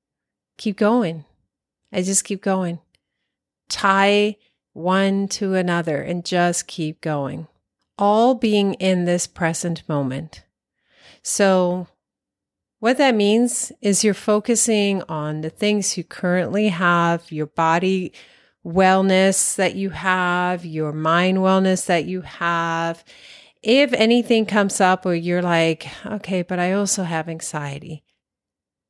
keep 0.57 0.77
going. 0.77 1.25
I 1.93 2.01
just 2.01 2.23
keep 2.23 2.41
going. 2.41 2.79
Tie 3.69 4.37
one 4.73 5.27
to 5.27 5.53
another 5.53 6.01
and 6.01 6.25
just 6.25 6.67
keep 6.67 7.01
going. 7.01 7.47
All 7.97 8.33
being 8.33 8.73
in 8.75 9.05
this 9.05 9.27
present 9.27 9.87
moment. 9.87 10.43
So, 11.21 11.87
what 12.79 12.97
that 12.97 13.13
means 13.13 13.71
is 13.79 14.03
you're 14.03 14.15
focusing 14.15 15.03
on 15.03 15.41
the 15.41 15.51
things 15.51 15.97
you 15.97 16.03
currently 16.03 16.69
have, 16.69 17.31
your 17.31 17.45
body 17.45 18.11
wellness 18.65 19.55
that 19.55 19.75
you 19.75 19.91
have, 19.91 20.65
your 20.65 20.91
mind 20.91 21.39
wellness 21.39 21.85
that 21.85 22.05
you 22.05 22.21
have. 22.21 23.03
If 23.63 23.93
anything 23.93 24.45
comes 24.45 24.81
up 24.81 25.05
where 25.05 25.13
you're 25.13 25.41
like, 25.41 25.87
okay, 26.05 26.41
but 26.41 26.59
I 26.59 26.73
also 26.73 27.03
have 27.03 27.29
anxiety, 27.29 28.03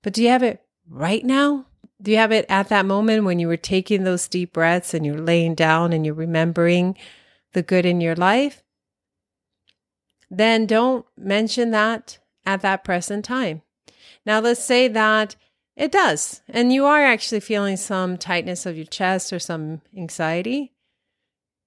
but 0.01 0.13
do 0.13 0.23
you 0.23 0.29
have 0.29 0.43
it 0.43 0.61
right 0.89 1.25
now? 1.25 1.65
Do 2.01 2.11
you 2.11 2.17
have 2.17 2.31
it 2.31 2.45
at 2.49 2.69
that 2.69 2.85
moment 2.85 3.25
when 3.25 3.37
you 3.37 3.47
were 3.47 3.57
taking 3.57 4.03
those 4.03 4.27
deep 4.27 4.53
breaths 4.53 4.93
and 4.93 5.05
you're 5.05 5.19
laying 5.19 5.55
down 5.55 5.93
and 5.93 6.05
you're 6.05 6.15
remembering 6.15 6.97
the 7.53 7.61
good 7.61 7.85
in 7.85 8.01
your 8.01 8.15
life? 8.15 8.63
Then 10.29 10.65
don't 10.65 11.05
mention 11.17 11.71
that 11.71 12.19
at 12.45 12.61
that 12.61 12.83
present 12.83 13.25
time. 13.25 13.61
Now, 14.25 14.39
let's 14.39 14.63
say 14.63 14.87
that 14.87 15.35
it 15.75 15.91
does, 15.91 16.41
and 16.47 16.71
you 16.71 16.85
are 16.85 17.03
actually 17.03 17.41
feeling 17.41 17.75
some 17.75 18.17
tightness 18.17 18.65
of 18.65 18.77
your 18.77 18.85
chest 18.85 19.33
or 19.33 19.39
some 19.39 19.81
anxiety. 19.95 20.71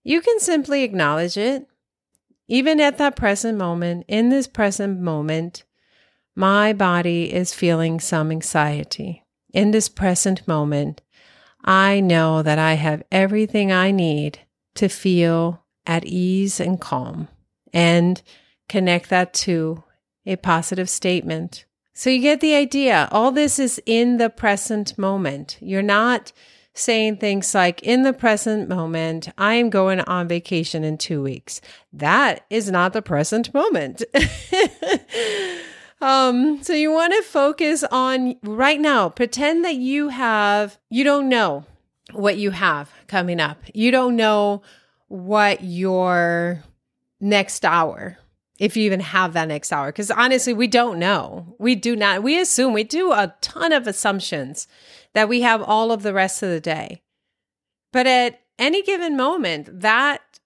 You 0.03 0.21
can 0.21 0.41
simply 0.41 0.83
acknowledge 0.83 1.37
it. 1.37 1.67
Even 2.49 2.81
at 2.81 2.99
that 2.99 3.17
present 3.17 3.57
moment, 3.59 4.05
in 4.09 4.29
this 4.29 4.47
present 4.47 5.01
moment, 5.01 5.65
my 6.35 6.73
body 6.73 7.33
is 7.33 7.55
feeling 7.55 8.01
some 8.01 8.31
anxiety. 8.31 9.25
In 9.53 9.71
this 9.71 9.89
present 9.89 10.47
moment, 10.47 11.01
I 11.65 12.01
know 12.01 12.43
that 12.43 12.59
I 12.59 12.75
have 12.75 13.03
everything 13.11 13.73
I 13.73 13.91
need 13.91 14.41
to 14.75 14.89
feel 14.89 15.65
at 15.87 16.05
ease 16.05 16.61
and 16.61 16.81
calm 16.81 17.29
and 17.73 18.21
connect 18.69 19.11
that 19.11 19.33
to 19.35 19.85
a 20.27 20.37
positive 20.37 20.91
statement 20.91 21.65
so 21.95 22.11
you 22.11 22.21
get 22.21 22.41
the 22.41 22.57
idea. 22.57 23.09
All 23.13 23.31
this 23.31 23.61
is 23.61 23.81
in 23.87 24.17
the 24.17 24.29
present 24.29 24.99
moment. 24.99 25.57
You're 25.61 25.81
not 25.81 26.33
saying 26.75 27.17
things 27.17 27.55
like, 27.55 27.83
in 27.83 28.03
the 28.03 28.13
present 28.13 28.69
moment, 28.69 29.29
I 29.39 29.55
am 29.55 29.71
going 29.71 30.01
on 30.01 30.29
vacation 30.29 30.83
in 30.83 30.99
two 30.99 31.23
weeks. 31.23 31.61
That 31.93 32.45
is 32.51 32.71
not 32.71 32.93
the 32.93 33.03
present 33.03 33.55
moment. 33.55 34.03
um, 36.01 36.63
so 36.63 36.73
you 36.73 36.91
want 36.91 37.13
to 37.15 37.23
focus 37.23 37.85
on 37.85 38.37
right 38.43 38.81
now. 38.81 39.09
Pretend 39.09 39.65
that 39.65 39.77
you 39.77 40.09
have, 40.09 40.79
you 40.91 41.05
don't 41.05 41.29
know 41.29 41.65
what 42.13 42.37
you 42.37 42.51
have 42.51 42.91
coming 43.07 43.41
up. 43.41 43.59
You 43.73 43.93
don't 43.93 44.17
know 44.17 44.63
what 45.07 45.63
your 45.63 46.65
next 47.21 47.65
hour 47.65 48.19
if 48.59 48.77
you 48.77 48.85
even 48.85 49.01
have 49.01 49.33
that 49.33 49.49
next 49.49 49.73
hour. 49.73 49.89
Because 49.89 50.11
honestly, 50.11 50.53
we 50.53 50.67
don't 50.67 50.99
know. 50.99 51.55
We 51.59 51.75
do 51.75 51.95
not. 51.95 52.23
We 52.23 52.41
assume 52.41 52.73
we 52.73 52.85
do 52.85 53.13
a 53.13 53.35
ton 53.41 53.73
of 53.73 53.87
assumptions 53.87 54.67
that 55.15 55.29
we 55.29 55.41
have 55.41 55.63
all 55.63 55.91
of 55.91 56.03
the 56.03 56.13
rest 56.13 56.43
of 56.43 56.51
the 56.51 56.61
day. 56.61 57.03
But 57.93 58.07
at 58.07 58.41
any 58.59 58.83
given 58.83 59.17
moment, 59.17 59.81
that 59.81 60.41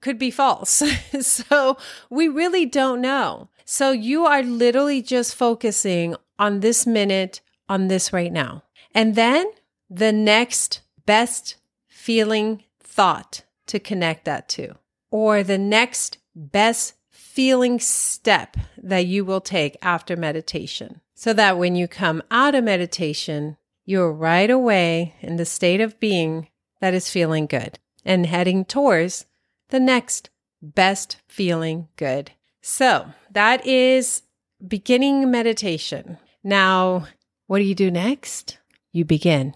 could 0.00 0.18
be 0.18 0.30
false. 0.30 0.82
so 1.20 1.76
we 2.10 2.28
really 2.28 2.66
don't 2.66 3.00
know. 3.00 3.48
So 3.64 3.90
you 3.90 4.26
are 4.26 4.42
literally 4.42 5.02
just 5.02 5.34
focusing 5.34 6.16
on 6.38 6.60
this 6.60 6.86
minute, 6.86 7.40
on 7.68 7.88
this 7.88 8.12
right 8.12 8.32
now. 8.32 8.64
And 8.94 9.14
then 9.14 9.50
the 9.90 10.12
next 10.12 10.80
best 11.06 11.56
feeling 11.86 12.64
thought 12.80 13.42
to 13.66 13.78
connect 13.78 14.24
that 14.24 14.48
to, 14.50 14.74
or 15.10 15.42
the 15.42 15.58
next 15.58 16.18
best 16.34 16.94
feeling 17.10 17.78
step 17.78 18.56
that 18.76 19.06
you 19.06 19.24
will 19.24 19.40
take 19.40 19.76
after 19.82 20.16
meditation 20.16 21.00
so 21.14 21.32
that 21.32 21.58
when 21.58 21.76
you 21.76 21.86
come 21.86 22.22
out 22.30 22.54
of 22.54 22.64
meditation, 22.64 23.56
you're 23.88 24.12
right 24.12 24.50
away 24.50 25.14
in 25.20 25.36
the 25.36 25.44
state 25.44 25.80
of 25.80 25.98
being 25.98 26.48
that 26.80 26.92
is 26.92 27.10
feeling 27.10 27.46
good 27.46 27.78
and 28.04 28.26
heading 28.26 28.64
towards 28.64 29.24
the 29.70 29.80
next 29.80 30.30
best 30.60 31.16
feeling 31.26 31.88
good. 31.96 32.32
So 32.60 33.06
that 33.30 33.66
is 33.66 34.22
beginning 34.66 35.30
meditation. 35.30 36.18
Now, 36.44 37.06
what 37.46 37.58
do 37.58 37.64
you 37.64 37.74
do 37.74 37.90
next? 37.90 38.58
You 38.92 39.04
begin. 39.04 39.54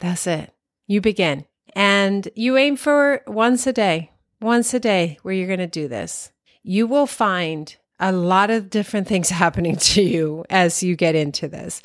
That's 0.00 0.26
it. 0.26 0.52
You 0.86 1.00
begin. 1.00 1.44
And 1.74 2.28
you 2.34 2.56
aim 2.56 2.76
for 2.76 3.22
once 3.28 3.66
a 3.66 3.72
day, 3.72 4.10
once 4.40 4.74
a 4.74 4.80
day 4.80 5.18
where 5.22 5.34
you're 5.34 5.46
going 5.46 5.58
to 5.60 5.66
do 5.68 5.86
this 5.86 6.32
you 6.68 6.86
will 6.86 7.06
find 7.06 7.76
a 7.98 8.12
lot 8.12 8.50
of 8.50 8.68
different 8.68 9.08
things 9.12 9.30
happening 9.30 9.76
to 9.76 10.02
you 10.02 10.44
as 10.50 10.82
you 10.82 10.94
get 10.96 11.14
into 11.14 11.48
this. 11.48 11.80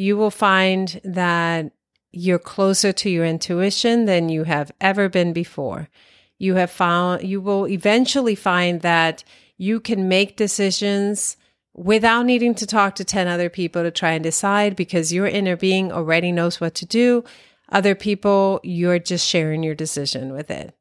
You 0.00 0.16
will 0.16 0.30
find 0.30 0.98
that 1.04 1.72
you're 2.10 2.38
closer 2.38 2.90
to 2.90 3.10
your 3.10 3.26
intuition 3.26 4.06
than 4.06 4.30
you 4.30 4.44
have 4.44 4.72
ever 4.80 5.10
been 5.10 5.34
before. 5.34 5.90
You 6.38 6.54
have 6.54 6.70
found, 6.70 7.22
you 7.22 7.38
will 7.38 7.68
eventually 7.68 8.34
find 8.34 8.80
that 8.80 9.24
you 9.58 9.78
can 9.78 10.08
make 10.08 10.38
decisions 10.38 11.36
without 11.74 12.24
needing 12.24 12.54
to 12.54 12.66
talk 12.66 12.94
to 12.94 13.04
10 13.04 13.28
other 13.28 13.50
people 13.50 13.82
to 13.82 13.90
try 13.90 14.12
and 14.12 14.24
decide 14.24 14.74
because 14.74 15.12
your 15.12 15.26
inner 15.26 15.54
being 15.54 15.92
already 15.92 16.32
knows 16.32 16.62
what 16.62 16.74
to 16.76 16.86
do. 16.86 17.22
Other 17.68 17.94
people, 17.94 18.58
you're 18.62 18.98
just 18.98 19.28
sharing 19.28 19.62
your 19.62 19.74
decision 19.74 20.32
with 20.32 20.50
it. 20.50 20.74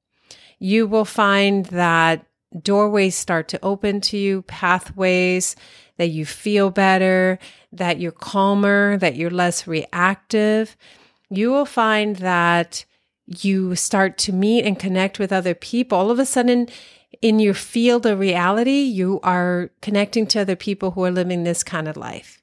You 0.59 0.87
will 0.87 1.03
find 1.03 1.65
that 1.65 2.25
doorways 2.63 3.15
start 3.15 3.49
to 3.49 3.59
open 3.61 3.99
to 3.99 4.17
you, 4.17 4.43
pathways 4.43 5.57
that 5.97 6.07
you 6.07 6.25
feel 6.25 6.69
better, 6.69 7.37
that 7.71 7.99
you're 7.99 8.11
calmer, 8.11 8.97
that 8.97 9.15
you're 9.15 9.29
less 9.29 9.67
reactive, 9.67 10.75
you 11.29 11.51
will 11.51 11.65
find 11.65 12.17
that 12.17 12.85
you 13.27 13.75
start 13.75 14.17
to 14.17 14.33
meet 14.33 14.65
and 14.65 14.79
connect 14.79 15.19
with 15.19 15.31
other 15.31 15.53
people. 15.53 15.97
All 15.97 16.09
of 16.09 16.19
a 16.19 16.25
sudden, 16.25 16.67
in 17.21 17.39
your 17.39 17.53
field 17.53 18.05
of 18.05 18.19
reality, 18.19 18.81
you 18.81 19.19
are 19.21 19.69
connecting 19.81 20.25
to 20.27 20.41
other 20.41 20.55
people 20.55 20.91
who 20.91 21.03
are 21.03 21.11
living 21.11 21.43
this 21.43 21.63
kind 21.63 21.87
of 21.87 21.97
life. 21.97 22.41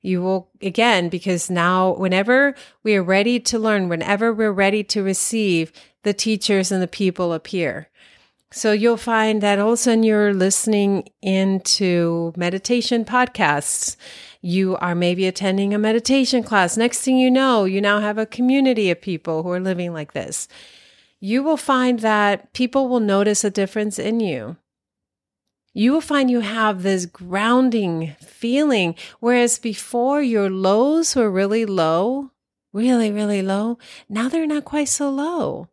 You 0.00 0.22
will, 0.22 0.48
again, 0.62 1.08
because 1.08 1.50
now, 1.50 1.94
whenever 1.94 2.54
we 2.84 2.94
are 2.94 3.02
ready 3.02 3.40
to 3.40 3.58
learn, 3.58 3.88
whenever 3.88 4.32
we're 4.32 4.52
ready 4.52 4.84
to 4.84 5.02
receive, 5.02 5.72
the 6.04 6.14
teachers 6.14 6.70
and 6.70 6.80
the 6.80 6.88
people 6.88 7.32
appear. 7.32 7.88
So 8.50 8.72
you'll 8.72 8.96
find 8.96 9.42
that 9.42 9.58
all 9.58 9.68
of 9.68 9.74
a 9.74 9.76
sudden 9.76 10.02
you're 10.02 10.32
listening 10.32 11.08
into 11.20 12.32
meditation 12.34 13.04
podcasts. 13.04 13.96
You 14.40 14.76
are 14.76 14.94
maybe 14.94 15.26
attending 15.26 15.74
a 15.74 15.78
meditation 15.78 16.42
class. 16.42 16.76
Next 16.76 17.02
thing 17.02 17.18
you 17.18 17.30
know, 17.30 17.66
you 17.66 17.82
now 17.82 18.00
have 18.00 18.16
a 18.16 18.24
community 18.24 18.90
of 18.90 19.02
people 19.02 19.42
who 19.42 19.50
are 19.50 19.60
living 19.60 19.92
like 19.92 20.14
this. 20.14 20.48
You 21.20 21.42
will 21.42 21.58
find 21.58 22.00
that 22.00 22.52
people 22.54 22.88
will 22.88 23.00
notice 23.00 23.44
a 23.44 23.50
difference 23.50 23.98
in 23.98 24.20
you. 24.20 24.56
You 25.74 25.92
will 25.92 26.00
find 26.00 26.30
you 26.30 26.40
have 26.40 26.82
this 26.82 27.04
grounding 27.04 28.16
feeling, 28.20 28.94
whereas 29.20 29.58
before 29.58 30.22
your 30.22 30.48
lows 30.48 31.14
were 31.14 31.30
really 31.30 31.66
low, 31.66 32.30
really, 32.72 33.12
really 33.12 33.42
low. 33.42 33.78
Now 34.08 34.28
they're 34.28 34.46
not 34.46 34.64
quite 34.64 34.88
so 34.88 35.10
low. 35.10 35.68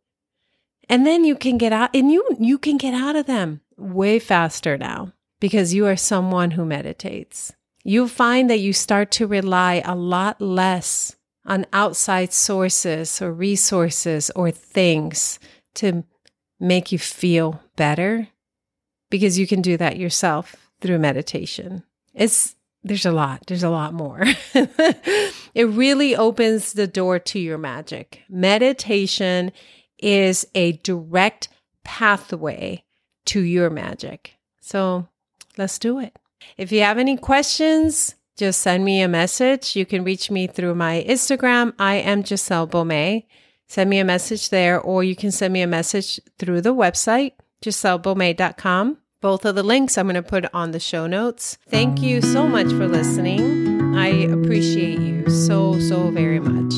And 0.89 1.05
then 1.05 1.25
you 1.25 1.35
can 1.35 1.57
get 1.57 1.73
out 1.73 1.89
and 1.93 2.11
you 2.11 2.25
you 2.39 2.57
can 2.57 2.77
get 2.77 2.93
out 2.93 3.15
of 3.15 3.25
them 3.25 3.61
way 3.77 4.19
faster 4.19 4.77
now 4.77 5.13
because 5.39 5.73
you 5.73 5.85
are 5.85 5.95
someone 5.95 6.51
who 6.51 6.65
meditates. 6.65 7.53
You'll 7.83 8.07
find 8.07 8.49
that 8.49 8.59
you 8.59 8.73
start 8.73 9.11
to 9.11 9.27
rely 9.27 9.81
a 9.85 9.95
lot 9.95 10.41
less 10.41 11.15
on 11.45 11.65
outside 11.71 12.33
sources 12.33 13.21
or 13.21 13.31
resources 13.31 14.31
or 14.35 14.49
things 14.49 15.39
to 15.75 16.03
make 16.59 16.91
you 16.91 16.97
feel 16.97 17.61
better 17.75 18.29
because 19.11 19.37
you 19.37 19.45
can 19.45 19.61
do 19.61 19.77
that 19.77 19.97
yourself 19.97 20.55
through 20.81 20.99
meditation. 20.99 21.83
It's 22.13 22.55
there's 22.83 23.05
a 23.05 23.11
lot. 23.11 23.43
There's 23.47 23.63
a 23.63 23.69
lot 23.69 23.93
more. 23.93 24.23
it 24.53 25.67
really 25.67 26.15
opens 26.15 26.73
the 26.73 26.85
door 26.85 27.17
to 27.17 27.39
your 27.39 27.57
magic. 27.57 28.21
Meditation 28.29 29.51
is 30.05 30.47
a 30.53 30.73
direct 30.73 31.49
pathway 31.83 32.83
to 33.25 33.41
your 33.41 33.71
magic. 33.71 34.35
So 34.61 35.07
let's 35.57 35.79
do 35.79 35.99
it. 35.99 36.15
If 36.57 36.71
you 36.71 36.81
have 36.81 36.99
any 36.99 37.17
questions, 37.17 38.15
just 38.37 38.61
send 38.61 38.85
me 38.85 39.01
a 39.01 39.07
message. 39.07 39.75
You 39.75 39.85
can 39.85 40.03
reach 40.03 40.29
me 40.29 40.45
through 40.45 40.75
my 40.75 41.03
Instagram. 41.07 41.73
I 41.79 41.95
am 41.95 42.23
Giselle 42.23 42.67
Baumet. 42.67 43.25
Send 43.67 43.89
me 43.89 43.97
a 43.97 44.05
message 44.05 44.49
there, 44.49 44.79
or 44.79 45.03
you 45.03 45.15
can 45.15 45.31
send 45.31 45.51
me 45.51 45.63
a 45.63 45.67
message 45.67 46.19
through 46.37 46.61
the 46.61 46.73
website, 46.73 47.31
gisellebaumet.com. 47.63 48.99
Both 49.21 49.43
of 49.43 49.55
the 49.55 49.63
links 49.63 49.97
I'm 49.97 50.05
going 50.05 50.15
to 50.15 50.21
put 50.21 50.45
on 50.53 50.69
the 50.69 50.79
show 50.79 51.07
notes. 51.07 51.57
Thank 51.67 51.99
you 52.03 52.21
so 52.21 52.47
much 52.47 52.67
for 52.67 52.87
listening. 52.87 53.95
I 53.95 54.07
appreciate 54.09 54.99
you 54.99 55.27
so, 55.31 55.79
so 55.79 56.11
very 56.11 56.39
much. 56.39 56.73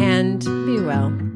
And 0.00 0.42
be 0.64 0.80
well. 0.80 1.29